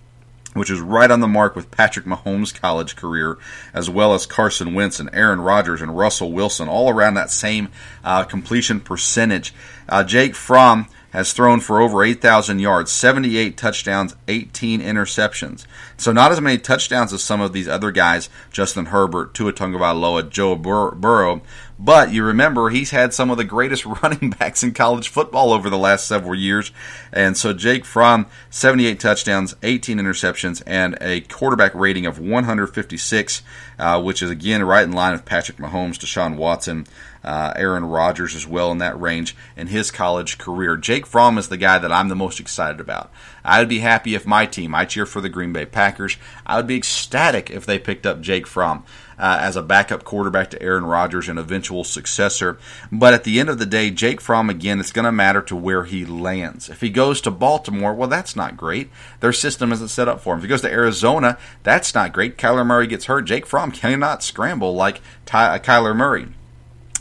which 0.53 0.69
is 0.69 0.79
right 0.79 1.09
on 1.09 1.19
the 1.19 1.27
mark 1.27 1.55
with 1.55 1.71
Patrick 1.71 2.05
Mahomes' 2.05 2.53
college 2.53 2.95
career, 2.95 3.37
as 3.73 3.89
well 3.89 4.13
as 4.13 4.25
Carson 4.25 4.73
Wentz 4.73 4.99
and 4.99 5.09
Aaron 5.13 5.41
Rodgers 5.41 5.81
and 5.81 5.97
Russell 5.97 6.31
Wilson, 6.31 6.67
all 6.67 6.89
around 6.89 7.13
that 7.13 7.31
same 7.31 7.69
uh, 8.03 8.23
completion 8.23 8.79
percentage. 8.79 9.53
Uh, 9.87 10.03
Jake 10.03 10.35
Fromm 10.35 10.87
has 11.11 11.33
thrown 11.33 11.59
for 11.59 11.81
over 11.81 12.03
8,000 12.03 12.59
yards, 12.59 12.91
78 12.91 13.57
touchdowns, 13.57 14.15
18 14.27 14.81
interceptions. 14.81 15.65
So 15.97 16.11
not 16.11 16.31
as 16.31 16.41
many 16.41 16.57
touchdowns 16.57 17.13
as 17.13 17.23
some 17.23 17.41
of 17.41 17.53
these 17.53 17.67
other 17.67 17.91
guys, 17.91 18.29
Justin 18.51 18.87
Herbert, 18.87 19.33
Tua 19.33 19.53
Tagovailoa, 19.53 20.29
Joe 20.29 20.55
Bur- 20.55 20.95
Burrow, 20.95 21.41
but 21.77 22.13
you 22.13 22.23
remember 22.23 22.69
he's 22.69 22.91
had 22.91 23.11
some 23.11 23.31
of 23.31 23.37
the 23.37 23.43
greatest 23.43 23.85
running 24.03 24.29
backs 24.29 24.63
in 24.63 24.73
college 24.73 25.09
football 25.09 25.51
over 25.51 25.69
the 25.69 25.77
last 25.77 26.07
several 26.07 26.35
years. 26.35 26.71
And 27.11 27.35
so 27.35 27.53
Jake 27.53 27.85
Fromm, 27.85 28.27
78 28.51 28.99
touchdowns, 28.99 29.55
18 29.63 29.97
interceptions, 29.97 30.61
and 30.67 30.95
a 31.01 31.21
quarterback 31.21 31.73
rating 31.73 32.05
of 32.05 32.19
156, 32.19 33.41
uh, 33.79 34.01
which 34.01 34.21
is 34.21 34.29
again 34.29 34.63
right 34.63 34.83
in 34.83 34.91
line 34.91 35.13
with 35.13 35.25
Patrick 35.25 35.57
Mahomes, 35.57 35.97
Deshaun 35.97 36.35
Watson, 36.35 36.85
uh, 37.23 37.53
Aaron 37.55 37.85
Rodgers 37.85 38.35
as 38.35 38.47
well 38.47 38.71
in 38.71 38.79
that 38.79 38.99
range 38.99 39.35
in 39.55 39.67
his 39.67 39.91
college 39.91 40.37
career. 40.37 40.77
Jake 40.77 41.05
Fromm 41.05 41.37
is 41.37 41.49
the 41.49 41.57
guy 41.57 41.77
that 41.77 41.91
I'm 41.91 42.09
the 42.09 42.15
most 42.15 42.39
excited 42.39 42.79
about. 42.79 43.11
I 43.43 43.59
would 43.59 43.69
be 43.69 43.79
happy 43.79 44.15
if 44.15 44.25
my 44.25 44.45
team, 44.45 44.75
I 44.75 44.85
cheer 44.85 45.05
for 45.05 45.21
the 45.21 45.29
Green 45.29 45.53
Bay 45.53 45.65
Packers, 45.65 46.17
I 46.45 46.57
would 46.57 46.67
be 46.67 46.77
ecstatic 46.77 47.49
if 47.49 47.65
they 47.65 47.79
picked 47.79 48.05
up 48.05 48.21
Jake 48.21 48.47
Fromm. 48.47 48.83
Uh, 49.19 49.37
as 49.39 49.55
a 49.55 49.61
backup 49.61 50.03
quarterback 50.03 50.49
to 50.49 50.59
Aaron 50.63 50.83
Rodgers 50.83 51.29
and 51.29 51.37
eventual 51.37 51.83
successor. 51.83 52.57
But 52.91 53.13
at 53.13 53.23
the 53.23 53.39
end 53.39 53.49
of 53.49 53.59
the 53.59 53.67
day, 53.67 53.91
Jake 53.91 54.19
Fromm, 54.19 54.49
again, 54.49 54.79
it's 54.79 54.91
going 54.91 55.05
to 55.05 55.11
matter 55.11 55.43
to 55.43 55.55
where 55.55 55.83
he 55.83 56.05
lands. 56.05 56.69
If 56.69 56.81
he 56.81 56.89
goes 56.89 57.21
to 57.21 57.29
Baltimore, 57.29 57.93
well, 57.93 58.09
that's 58.09 58.35
not 58.35 58.57
great. 58.57 58.89
Their 59.19 59.31
system 59.31 59.71
isn't 59.73 59.89
set 59.89 60.07
up 60.07 60.21
for 60.21 60.33
him. 60.33 60.39
If 60.39 60.45
he 60.45 60.49
goes 60.49 60.61
to 60.61 60.71
Arizona, 60.71 61.37
that's 61.61 61.93
not 61.93 62.13
great. 62.13 62.35
Kyler 62.35 62.65
Murray 62.65 62.87
gets 62.87 63.05
hurt. 63.05 63.25
Jake 63.25 63.45
Fromm 63.45 63.71
cannot 63.71 64.23
scramble 64.23 64.73
like 64.73 65.01
Ty- 65.27 65.55
uh, 65.55 65.59
Kyler 65.59 65.95
Murray. 65.95 66.29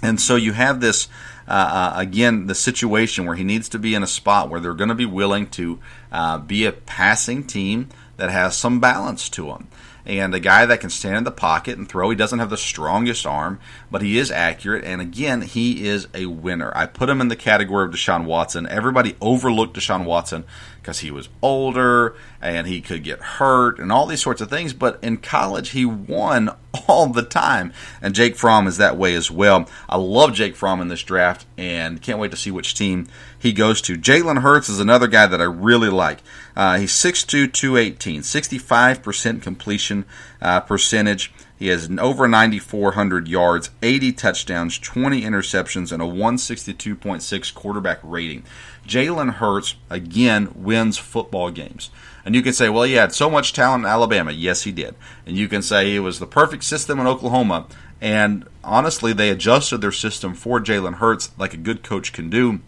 And 0.02 0.20
so 0.20 0.36
you 0.36 0.52
have 0.52 0.80
this, 0.80 1.08
uh, 1.46 1.50
uh, 1.50 1.92
again, 1.96 2.46
the 2.46 2.54
situation 2.54 3.26
where 3.26 3.36
he 3.36 3.44
needs 3.44 3.68
to 3.70 3.78
be 3.78 3.94
in 3.94 4.02
a 4.02 4.06
spot 4.06 4.48
where 4.48 4.60
they're 4.60 4.74
going 4.74 4.88
to 4.88 4.94
be 4.94 5.06
willing 5.06 5.46
to 5.50 5.78
uh, 6.10 6.38
be 6.38 6.64
a 6.64 6.72
passing 6.72 7.46
team 7.46 7.88
that 8.16 8.30
has 8.30 8.56
some 8.56 8.80
balance 8.80 9.28
to 9.30 9.46
them. 9.46 9.68
And 10.06 10.34
a 10.34 10.40
guy 10.40 10.64
that 10.66 10.80
can 10.80 10.90
stand 10.90 11.18
in 11.18 11.24
the 11.24 11.30
pocket 11.30 11.76
and 11.76 11.88
throw. 11.88 12.08
He 12.10 12.16
doesn't 12.16 12.38
have 12.38 12.50
the 12.50 12.56
strongest 12.56 13.26
arm, 13.26 13.60
but 13.90 14.02
he 14.02 14.18
is 14.18 14.30
accurate. 14.30 14.84
And 14.84 15.00
again, 15.00 15.42
he 15.42 15.86
is 15.86 16.08
a 16.14 16.26
winner. 16.26 16.72
I 16.74 16.86
put 16.86 17.10
him 17.10 17.20
in 17.20 17.28
the 17.28 17.36
category 17.36 17.86
of 17.86 17.92
Deshaun 17.92 18.24
Watson. 18.24 18.66
Everybody 18.66 19.14
overlooked 19.20 19.76
Deshaun 19.76 20.06
Watson 20.06 20.44
because 20.80 21.00
he 21.00 21.10
was 21.10 21.28
older 21.42 22.14
and 22.40 22.66
he 22.66 22.80
could 22.80 23.04
get 23.04 23.20
hurt 23.20 23.78
and 23.78 23.92
all 23.92 24.06
these 24.06 24.22
sorts 24.22 24.40
of 24.40 24.48
things. 24.48 24.72
But 24.72 24.98
in 25.02 25.18
college, 25.18 25.70
he 25.70 25.84
won 25.84 26.50
all 26.88 27.06
the 27.06 27.22
time. 27.22 27.72
And 28.00 28.14
Jake 28.14 28.36
Fromm 28.36 28.66
is 28.66 28.78
that 28.78 28.96
way 28.96 29.14
as 29.14 29.30
well. 29.30 29.68
I 29.88 29.96
love 29.96 30.32
Jake 30.32 30.56
Fromm 30.56 30.80
in 30.80 30.88
this 30.88 31.02
draft 31.02 31.46
and 31.58 32.00
can't 32.00 32.18
wait 32.18 32.30
to 32.30 32.36
see 32.36 32.50
which 32.50 32.74
team 32.74 33.08
he 33.38 33.52
goes 33.52 33.80
to. 33.82 33.96
Jalen 33.96 34.42
Hurts 34.42 34.68
is 34.68 34.80
another 34.80 35.06
guy 35.06 35.26
that 35.26 35.40
I 35.40 35.44
really 35.44 35.90
like. 35.90 36.18
Uh, 36.56 36.78
he's 36.78 36.92
6'2, 36.92 37.52
218, 37.52 38.22
65% 38.22 39.42
completion 39.42 40.04
uh, 40.40 40.60
percentage. 40.60 41.32
He 41.60 41.68
has 41.68 41.90
over 41.98 42.26
9,400 42.26 43.28
yards, 43.28 43.68
80 43.82 44.12
touchdowns, 44.12 44.78
20 44.78 45.20
interceptions, 45.20 45.92
and 45.92 46.02
a 46.02 46.06
162.6 46.06 47.54
quarterback 47.54 47.98
rating. 48.02 48.44
Jalen 48.90 49.34
Hurts, 49.34 49.76
again, 49.88 50.50
wins 50.56 50.98
football 50.98 51.52
games. 51.52 51.90
And 52.24 52.34
you 52.34 52.42
can 52.42 52.52
say, 52.52 52.68
well, 52.68 52.82
he 52.82 52.94
had 52.94 53.14
so 53.14 53.30
much 53.30 53.52
talent 53.52 53.84
in 53.84 53.90
Alabama. 53.90 54.32
Yes, 54.32 54.64
he 54.64 54.72
did. 54.72 54.96
And 55.24 55.36
you 55.36 55.46
can 55.46 55.62
say 55.62 55.94
it 55.94 56.00
was 56.00 56.18
the 56.18 56.26
perfect 56.26 56.64
system 56.64 56.98
in 56.98 57.06
Oklahoma. 57.06 57.66
And 58.00 58.48
honestly, 58.64 59.12
they 59.12 59.30
adjusted 59.30 59.78
their 59.78 59.92
system 59.92 60.34
for 60.34 60.58
Jalen 60.58 60.94
Hurts 60.94 61.30
like 61.38 61.54
a 61.54 61.58
good 61.58 61.84
coach 61.84 62.12
can 62.12 62.28
do. 62.30 62.60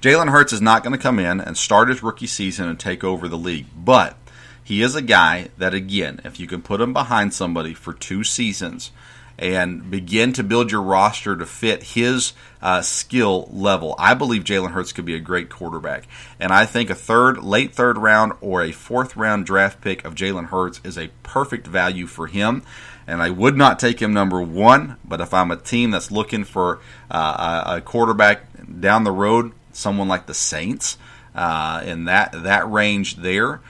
Jalen 0.00 0.30
Hurts 0.30 0.52
is 0.52 0.60
not 0.60 0.84
going 0.84 0.92
to 0.92 1.02
come 1.02 1.18
in 1.18 1.40
and 1.40 1.56
start 1.56 1.88
his 1.88 2.04
rookie 2.04 2.28
season 2.28 2.68
and 2.68 2.78
take 2.78 3.02
over 3.02 3.26
the 3.26 3.36
league. 3.36 3.66
But 3.76 4.16
he 4.62 4.80
is 4.80 4.94
a 4.94 5.02
guy 5.02 5.48
that, 5.58 5.74
again, 5.74 6.20
if 6.24 6.38
you 6.38 6.46
can 6.46 6.62
put 6.62 6.80
him 6.80 6.92
behind 6.92 7.34
somebody 7.34 7.74
for 7.74 7.92
two 7.92 8.22
seasons 8.22 8.92
and 9.38 9.90
begin 9.90 10.32
to 10.34 10.42
build 10.42 10.70
your 10.70 10.82
roster 10.82 11.36
to 11.36 11.46
fit 11.46 11.82
his 11.82 12.32
uh, 12.62 12.82
skill 12.82 13.48
level, 13.52 13.94
I 13.98 14.14
believe 14.14 14.44
Jalen 14.44 14.70
Hurts 14.70 14.92
could 14.92 15.04
be 15.04 15.14
a 15.14 15.20
great 15.20 15.50
quarterback. 15.50 16.08
And 16.40 16.52
I 16.52 16.66
think 16.66 16.90
a 16.90 16.94
third, 16.94 17.42
late 17.42 17.72
third 17.74 17.98
round, 17.98 18.32
or 18.40 18.62
a 18.62 18.72
fourth 18.72 19.16
round 19.16 19.46
draft 19.46 19.80
pick 19.80 20.04
of 20.04 20.14
Jalen 20.14 20.46
Hurts 20.46 20.80
is 20.84 20.96
a 20.96 21.10
perfect 21.22 21.66
value 21.66 22.06
for 22.06 22.26
him. 22.26 22.62
And 23.06 23.22
I 23.22 23.30
would 23.30 23.56
not 23.56 23.78
take 23.78 24.00
him 24.00 24.12
number 24.12 24.42
one, 24.42 24.96
but 25.04 25.20
if 25.20 25.32
I'm 25.32 25.50
a 25.50 25.56
team 25.56 25.92
that's 25.92 26.10
looking 26.10 26.44
for 26.44 26.80
uh, 27.10 27.76
a 27.76 27.80
quarterback 27.80 28.46
down 28.80 29.04
the 29.04 29.12
road, 29.12 29.52
someone 29.72 30.08
like 30.08 30.26
the 30.26 30.34
Saints, 30.34 30.98
uh, 31.34 31.82
in 31.84 32.06
that 32.06 32.32
that 32.32 32.68
range 32.70 33.16
there, 33.16 33.60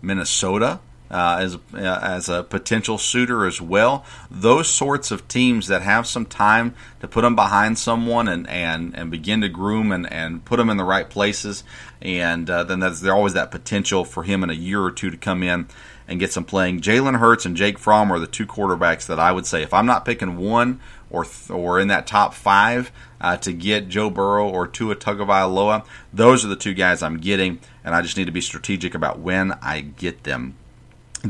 Minnesota 0.00 0.78
uh, 1.10 1.38
as 1.40 1.56
uh, 1.74 2.00
as 2.02 2.28
a 2.28 2.42
potential 2.42 2.98
suitor 2.98 3.46
as 3.46 3.60
well. 3.60 4.04
Those 4.30 4.68
sorts 4.68 5.10
of 5.10 5.28
teams 5.28 5.68
that 5.68 5.82
have 5.82 6.06
some 6.06 6.26
time 6.26 6.74
to 7.00 7.08
put 7.08 7.22
them 7.22 7.36
behind 7.36 7.78
someone 7.78 8.28
and 8.28 8.48
and, 8.48 8.96
and 8.96 9.10
begin 9.10 9.40
to 9.42 9.48
groom 9.48 9.92
and, 9.92 10.10
and 10.12 10.44
put 10.44 10.56
them 10.56 10.70
in 10.70 10.76
the 10.76 10.84
right 10.84 11.08
places, 11.08 11.64
and 12.00 12.48
uh, 12.50 12.64
then 12.64 12.80
there's 12.80 13.04
always 13.06 13.34
that 13.34 13.50
potential 13.50 14.04
for 14.04 14.22
him 14.22 14.42
in 14.42 14.50
a 14.50 14.54
year 14.54 14.82
or 14.82 14.90
two 14.90 15.10
to 15.10 15.16
come 15.16 15.42
in 15.42 15.68
and 16.08 16.20
get 16.20 16.32
some 16.32 16.44
playing. 16.44 16.80
Jalen 16.80 17.18
Hurts 17.18 17.46
and 17.46 17.56
Jake 17.56 17.78
Fromm 17.78 18.12
are 18.12 18.18
the 18.18 18.26
two 18.26 18.46
quarterbacks 18.46 19.06
that 19.06 19.18
I 19.18 19.32
would 19.32 19.46
say 19.46 19.62
if 19.62 19.74
I'm 19.74 19.86
not 19.86 20.04
picking 20.04 20.36
one 20.36 20.80
or 21.10 21.24
th- 21.24 21.50
or 21.50 21.80
in 21.80 21.88
that 21.88 22.06
top 22.06 22.34
five 22.34 22.92
uh, 23.20 23.36
to 23.38 23.52
get 23.52 23.88
Joe 23.88 24.10
Burrow 24.10 24.48
or 24.48 24.66
Tua 24.66 24.96
Tagovailoa, 24.96 25.84
those 26.12 26.44
are 26.44 26.48
the 26.48 26.56
two 26.56 26.74
guys 26.74 27.02
I'm 27.02 27.18
getting, 27.18 27.60
and 27.84 27.94
I 27.94 28.02
just 28.02 28.16
need 28.16 28.26
to 28.26 28.32
be 28.32 28.40
strategic 28.40 28.94
about 28.94 29.18
when 29.18 29.52
I 29.62 29.80
get 29.80 30.24
them. 30.24 30.56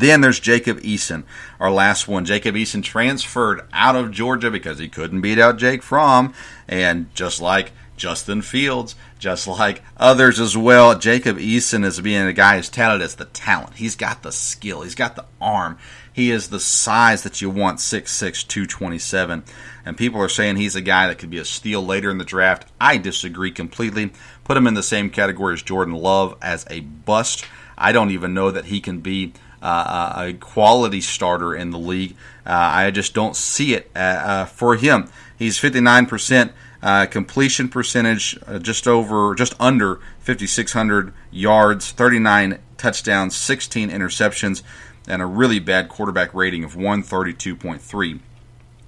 Then 0.01 0.21
there's 0.21 0.41
Jacob 0.41 0.81
Eason, 0.81 1.25
our 1.59 1.71
last 1.71 2.07
one. 2.09 2.25
Jacob 2.25 2.55
Eason 2.55 2.83
transferred 2.83 3.63
out 3.73 3.97
of 3.97 4.11
Georgia 4.11 4.51
because 4.51 4.79
he 4.79 4.89
couldn't 4.89 5.21
beat 5.21 5.39
out 5.39 5.59
Jake 5.59 5.83
Fromm, 5.83 6.35
and 6.69 7.13
just 7.15 7.41
like 7.41 7.73
Justin 7.97 8.43
Fields, 8.43 8.95
just 9.19 9.47
like 9.47 9.83
others 9.97 10.39
as 10.39 10.57
well. 10.57 10.99
Jacob 10.99 11.39
Eason 11.39 11.85
is 11.85 12.01
being 12.01 12.27
a 12.27 12.33
guy 12.33 12.57
who's 12.57 12.69
touted 12.69 13.01
as 13.01 13.15
the 13.15 13.25
talent. 13.25 13.77
He's 13.77 13.97
got 13.97 14.23
the 14.23 14.33
skill, 14.33 14.83
he's 14.83 14.95
got 14.95 15.17
the 15.17 15.25
arm, 15.41 15.79
he 16.13 16.31
is 16.31 16.49
the 16.49 16.61
size 16.61 17.23
that 17.23 17.41
you 17.41 17.51
want 17.51 17.79
6'6, 17.79 18.47
227. 18.47 19.45
And 19.85 19.97
people 19.97 20.21
are 20.21 20.29
saying 20.29 20.57
he's 20.57 20.75
a 20.77 20.81
guy 20.81 21.07
that 21.07 21.19
could 21.19 21.31
be 21.31 21.39
a 21.39 21.45
steal 21.45 21.85
later 21.85 22.11
in 22.11 22.19
the 22.19 22.25
draft. 22.25 22.71
I 22.81 22.97
disagree 22.97 23.51
completely. 23.51 24.13
Put 24.43 24.57
him 24.57 24.67
in 24.67 24.75
the 24.75 24.83
same 24.83 25.11
category 25.11 25.55
as 25.55 25.63
Jordan 25.63 25.95
Love 25.95 26.37
as 26.41 26.67
a 26.71 26.81
bust. 26.81 27.45
I 27.79 27.93
don't 27.93 28.11
even 28.11 28.33
know 28.33 28.51
that 28.51 28.67
he 28.67 28.81
can 28.81 29.01
be 29.01 29.35
uh, 29.67 30.27
a 30.29 30.33
quality 30.35 31.01
starter 31.01 31.55
in 31.55 31.71
the 31.71 31.79
league. 31.79 32.17
Uh, 32.45 32.51
I 32.53 32.91
just 32.91 33.15
don't 33.15 33.35
see 33.37 33.75
it 33.75 33.91
uh, 33.95 33.99
uh 33.99 34.45
for 34.47 34.77
him. 34.77 35.09
He's 35.39 35.59
59% 35.59 36.53
uh, 36.83 37.07
completion 37.07 37.69
percentage, 37.69 38.39
uh, 38.47 38.59
just 38.59 38.87
over, 38.87 39.35
just 39.35 39.55
under 39.61 39.97
5,600 40.21 41.13
yards, 41.31 41.91
39 41.91 42.59
touchdowns, 42.77 43.37
16 43.37 43.91
interceptions, 43.91 44.63
and 45.09 45.21
a 45.21 45.27
really 45.27 45.59
bad 45.59 45.89
quarterback 45.89 46.33
rating 46.35 46.65
of 46.65 46.75
132.3. 46.75 48.21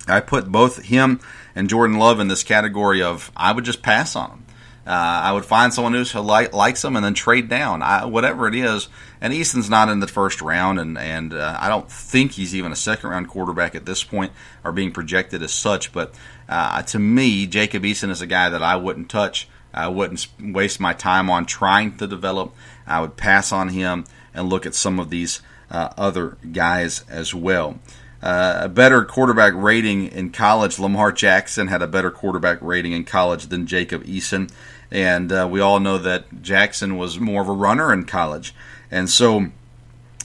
I 0.06 0.20
put 0.20 0.50
both 0.50 0.84
him 0.84 1.20
and 1.54 1.68
Jordan 1.68 1.98
Love 1.98 2.20
in 2.20 2.28
this 2.28 2.42
category 2.42 3.02
of 3.02 3.30
I 3.36 3.52
would 3.52 3.64
just 3.64 3.82
pass 3.82 4.16
on 4.16 4.30
them. 4.30 4.46
Uh, 4.88 5.20
I 5.24 5.32
would 5.32 5.44
find 5.44 5.74
someone 5.74 5.92
who 5.92 6.20
like, 6.20 6.54
likes 6.54 6.80
them 6.80 6.96
and 6.96 7.04
then 7.04 7.12
trade 7.12 7.50
down, 7.50 7.82
I, 7.82 8.06
whatever 8.06 8.48
it 8.48 8.54
is. 8.54 8.88
And 9.20 9.34
Eason's 9.34 9.68
not 9.68 9.90
in 9.90 10.00
the 10.00 10.06
first 10.06 10.40
round, 10.40 10.80
and 10.80 10.96
and 10.96 11.34
uh, 11.34 11.58
I 11.60 11.68
don't 11.68 11.90
think 11.90 12.32
he's 12.32 12.54
even 12.54 12.72
a 12.72 12.76
second 12.76 13.10
round 13.10 13.28
quarterback 13.28 13.74
at 13.74 13.84
this 13.84 14.02
point, 14.02 14.32
or 14.64 14.72
being 14.72 14.90
projected 14.92 15.42
as 15.42 15.52
such. 15.52 15.92
But 15.92 16.14
uh, 16.48 16.80
to 16.84 16.98
me, 16.98 17.46
Jacob 17.46 17.82
Eason 17.82 18.08
is 18.08 18.22
a 18.22 18.26
guy 18.26 18.48
that 18.48 18.62
I 18.62 18.76
wouldn't 18.76 19.10
touch. 19.10 19.46
I 19.74 19.88
wouldn't 19.88 20.26
waste 20.40 20.80
my 20.80 20.94
time 20.94 21.28
on 21.28 21.44
trying 21.44 21.98
to 21.98 22.06
develop. 22.06 22.54
I 22.86 23.02
would 23.02 23.18
pass 23.18 23.52
on 23.52 23.68
him 23.68 24.06
and 24.32 24.48
look 24.48 24.64
at 24.64 24.74
some 24.74 24.98
of 24.98 25.10
these 25.10 25.42
uh, 25.70 25.90
other 25.98 26.38
guys 26.50 27.04
as 27.10 27.34
well. 27.34 27.78
Uh, 28.20 28.62
a 28.62 28.68
better 28.68 29.04
quarterback 29.04 29.52
rating 29.54 30.08
in 30.08 30.30
college. 30.30 30.78
Lamar 30.78 31.12
Jackson 31.12 31.68
had 31.68 31.82
a 31.82 31.86
better 31.86 32.10
quarterback 32.10 32.58
rating 32.60 32.92
in 32.92 33.04
college 33.04 33.46
than 33.46 33.66
Jacob 33.66 34.04
Eason. 34.04 34.50
And 34.90 35.30
uh, 35.30 35.48
we 35.50 35.60
all 35.60 35.78
know 35.78 35.98
that 35.98 36.42
Jackson 36.42 36.96
was 36.96 37.20
more 37.20 37.42
of 37.42 37.48
a 37.48 37.52
runner 37.52 37.92
in 37.92 38.04
college. 38.04 38.54
And 38.90 39.08
so 39.08 39.48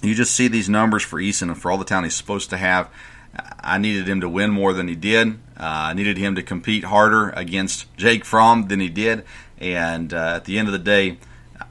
you 0.01 0.15
just 0.15 0.33
see 0.33 0.47
these 0.47 0.69
numbers 0.69 1.03
for 1.03 1.19
Eason 1.19 1.43
and 1.43 1.61
for 1.61 1.69
all 1.69 1.77
the 1.77 1.85
talent 1.85 2.07
he's 2.07 2.15
supposed 2.15 2.49
to 2.49 2.57
have. 2.57 2.89
I 3.59 3.77
needed 3.77 4.07
him 4.07 4.21
to 4.21 4.29
win 4.29 4.51
more 4.51 4.73
than 4.73 4.87
he 4.87 4.95
did. 4.95 5.39
Uh, 5.57 5.91
I 5.91 5.93
needed 5.93 6.17
him 6.17 6.35
to 6.35 6.43
compete 6.43 6.85
harder 6.85 7.29
against 7.29 7.95
Jake 7.95 8.25
Fromm 8.25 8.67
than 8.67 8.79
he 8.79 8.89
did. 8.89 9.23
And 9.59 10.13
uh, 10.13 10.35
at 10.35 10.45
the 10.45 10.57
end 10.57 10.67
of 10.67 10.71
the 10.71 10.79
day, 10.79 11.17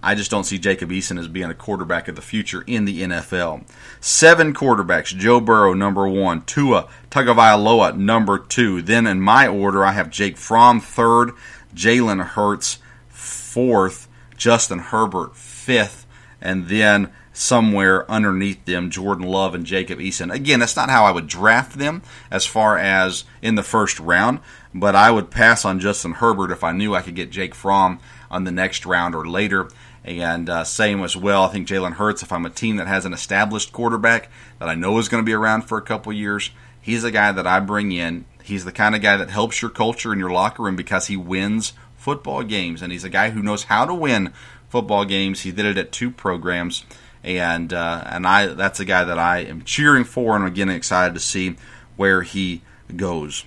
I 0.02 0.14
just 0.14 0.30
don't 0.30 0.44
see 0.44 0.58
Jacob 0.58 0.90
Eason 0.90 1.18
as 1.18 1.28
being 1.28 1.50
a 1.50 1.54
quarterback 1.54 2.08
of 2.08 2.16
the 2.16 2.22
future 2.22 2.62
in 2.66 2.84
the 2.84 3.02
NFL. 3.02 3.64
Seven 4.00 4.52
quarterbacks: 4.52 5.16
Joe 5.16 5.40
Burrow, 5.40 5.74
number 5.74 6.08
one; 6.08 6.42
Tua 6.42 6.88
Tagovailoa, 7.10 7.96
number 7.96 8.38
two. 8.38 8.82
Then 8.82 9.06
in 9.06 9.20
my 9.20 9.46
order, 9.46 9.84
I 9.84 9.92
have 9.92 10.10
Jake 10.10 10.36
Fromm 10.36 10.80
third, 10.80 11.32
Jalen 11.74 12.24
Hurts 12.24 12.78
fourth, 13.08 14.08
Justin 14.36 14.80
Herbert 14.80 15.36
fifth, 15.36 16.06
and 16.40 16.68
then 16.68 17.12
somewhere 17.32 18.10
underneath 18.10 18.64
them, 18.64 18.90
Jordan 18.90 19.26
Love 19.26 19.54
and 19.54 19.64
Jacob 19.64 19.98
Eason. 19.98 20.32
Again, 20.32 20.60
that's 20.60 20.76
not 20.76 20.90
how 20.90 21.04
I 21.04 21.10
would 21.10 21.26
draft 21.26 21.78
them 21.78 22.02
as 22.30 22.44
far 22.44 22.76
as 22.76 23.24
in 23.40 23.54
the 23.54 23.62
first 23.62 23.98
round, 24.00 24.40
but 24.74 24.94
I 24.94 25.10
would 25.10 25.30
pass 25.30 25.64
on 25.64 25.80
Justin 25.80 26.12
Herbert 26.12 26.50
if 26.50 26.62
I 26.62 26.72
knew 26.72 26.94
I 26.94 27.02
could 27.02 27.14
get 27.14 27.30
Jake 27.30 27.54
Fromm 27.54 28.00
on 28.30 28.44
the 28.44 28.50
next 28.50 28.84
round 28.86 29.14
or 29.14 29.26
later. 29.26 29.68
And 30.04 30.50
uh, 30.50 30.64
same 30.64 31.02
as 31.02 31.16
well, 31.16 31.44
I 31.44 31.48
think 31.48 31.68
Jalen 31.68 31.92
Hurts, 31.92 32.22
if 32.22 32.32
I'm 32.32 32.44
a 32.44 32.50
team 32.50 32.76
that 32.76 32.88
has 32.88 33.04
an 33.04 33.12
established 33.12 33.72
quarterback 33.72 34.30
that 34.58 34.68
I 34.68 34.74
know 34.74 34.98
is 34.98 35.08
going 35.08 35.22
to 35.22 35.26
be 35.26 35.32
around 35.32 35.62
for 35.62 35.78
a 35.78 35.82
couple 35.82 36.12
years, 36.12 36.50
he's 36.80 37.02
the 37.02 37.12
guy 37.12 37.30
that 37.30 37.46
I 37.46 37.60
bring 37.60 37.92
in. 37.92 38.24
He's 38.42 38.64
the 38.64 38.72
kind 38.72 38.96
of 38.96 39.02
guy 39.02 39.16
that 39.16 39.30
helps 39.30 39.62
your 39.62 39.70
culture 39.70 40.12
in 40.12 40.18
your 40.18 40.32
locker 40.32 40.64
room 40.64 40.74
because 40.74 41.06
he 41.06 41.16
wins 41.16 41.72
football 41.96 42.42
games, 42.42 42.82
and 42.82 42.90
he's 42.90 43.04
a 43.04 43.08
guy 43.08 43.30
who 43.30 43.42
knows 43.42 43.64
how 43.64 43.84
to 43.84 43.94
win 43.94 44.32
football 44.68 45.04
games. 45.04 45.42
He 45.42 45.52
did 45.52 45.64
it 45.64 45.78
at 45.78 45.92
two 45.92 46.10
programs, 46.10 46.84
and 47.22 47.72
uh, 47.72 48.02
and 48.06 48.26
I 48.26 48.46
that's 48.46 48.80
a 48.80 48.84
guy 48.84 49.04
that 49.04 49.18
I 49.18 49.38
am 49.38 49.62
cheering 49.62 50.04
for, 50.04 50.34
and 50.34 50.44
again 50.44 50.68
excited 50.68 51.14
to 51.14 51.20
see 51.20 51.56
where 51.96 52.22
he 52.22 52.62
goes. 52.96 53.44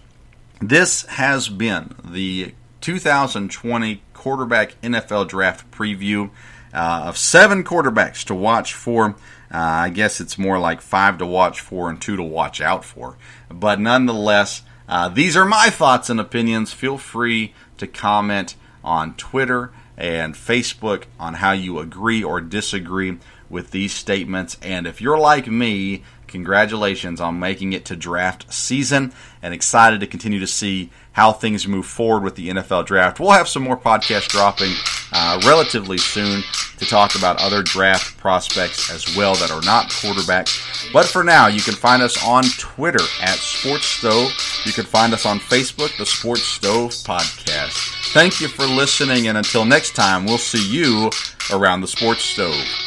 This 0.61 1.05
has 1.07 1.49
been 1.49 1.95
the 2.03 2.53
2020 2.79 4.01
quarterback 4.25 4.81
NFL 4.81 5.27
draft 5.27 5.69
preview 5.69 6.31
uh, 6.73 7.03
of 7.05 7.15
seven 7.15 7.63
quarterbacks 7.63 8.23
to 8.23 8.33
watch 8.33 8.73
for. 8.73 9.11
Uh, 9.53 9.57
I 9.85 9.89
guess 9.89 10.19
it's 10.19 10.35
more 10.35 10.57
like 10.57 10.81
five 10.81 11.19
to 11.19 11.27
watch 11.27 11.61
for 11.61 11.91
and 11.91 12.01
two 12.01 12.15
to 12.15 12.23
watch 12.23 12.59
out 12.59 12.83
for. 12.83 13.17
But 13.49 13.79
nonetheless, 13.79 14.63
uh, 14.89 15.09
these 15.09 15.37
are 15.37 15.45
my 15.45 15.69
thoughts 15.69 16.09
and 16.09 16.19
opinions. 16.19 16.73
Feel 16.73 16.97
free 16.97 17.53
to 17.77 17.85
comment 17.85 18.55
on 18.83 19.13
Twitter 19.13 19.71
and 19.95 20.33
Facebook 20.33 21.03
on 21.19 21.35
how 21.35 21.51
you 21.51 21.77
agree 21.77 22.23
or 22.23 22.41
disagree 22.41 23.19
with 23.47 23.69
these 23.69 23.93
statements. 23.93 24.57
And 24.59 24.87
if 24.87 25.01
you're 25.01 25.19
like 25.19 25.45
me, 25.45 26.01
congratulations 26.35 27.21
on 27.21 27.39
making 27.39 27.71
it 27.71 27.85
to 27.85 27.95
draft 27.95 28.53
season 28.53 29.13
and 29.41 29.53
excited 29.53 30.01
to 30.01 30.07
continue 30.07 30.39
to 30.39 30.47
see 30.47 30.89
how 31.13 31.31
things 31.31 31.65
move 31.65 31.85
forward 31.85 32.23
with 32.23 32.35
the 32.35 32.49
NFL 32.49 32.85
draft. 32.85 33.21
We'll 33.21 33.31
have 33.31 33.47
some 33.47 33.63
more 33.63 33.77
podcasts 33.77 34.27
dropping 34.27 34.73
uh, 35.13 35.39
relatively 35.45 35.97
soon 35.97 36.41
to 36.77 36.85
talk 36.85 37.15
about 37.15 37.41
other 37.41 37.63
draft 37.63 38.17
prospects 38.17 38.91
as 38.91 39.15
well 39.15 39.33
that 39.35 39.49
are 39.49 39.61
not 39.61 39.85
quarterbacks. 39.91 40.91
But 40.91 41.05
for 41.05 41.23
now, 41.23 41.47
you 41.47 41.61
can 41.61 41.73
find 41.73 42.03
us 42.03 42.21
on 42.21 42.43
Twitter 42.57 43.03
at 43.21 43.37
Sports 43.37 43.85
Stove. 43.85 44.29
You 44.65 44.73
can 44.73 44.83
find 44.83 45.13
us 45.13 45.25
on 45.25 45.39
Facebook, 45.39 45.97
the 45.97 46.05
Sports 46.05 46.43
Stove 46.43 46.91
Podcast. 46.91 48.11
Thank 48.11 48.41
you 48.41 48.49
for 48.49 48.65
listening, 48.65 49.29
and 49.29 49.37
until 49.37 49.63
next 49.63 49.95
time, 49.95 50.25
we'll 50.25 50.37
see 50.37 50.69
you 50.69 51.09
around 51.49 51.79
the 51.79 51.87
Sports 51.87 52.23
Stove. 52.23 52.84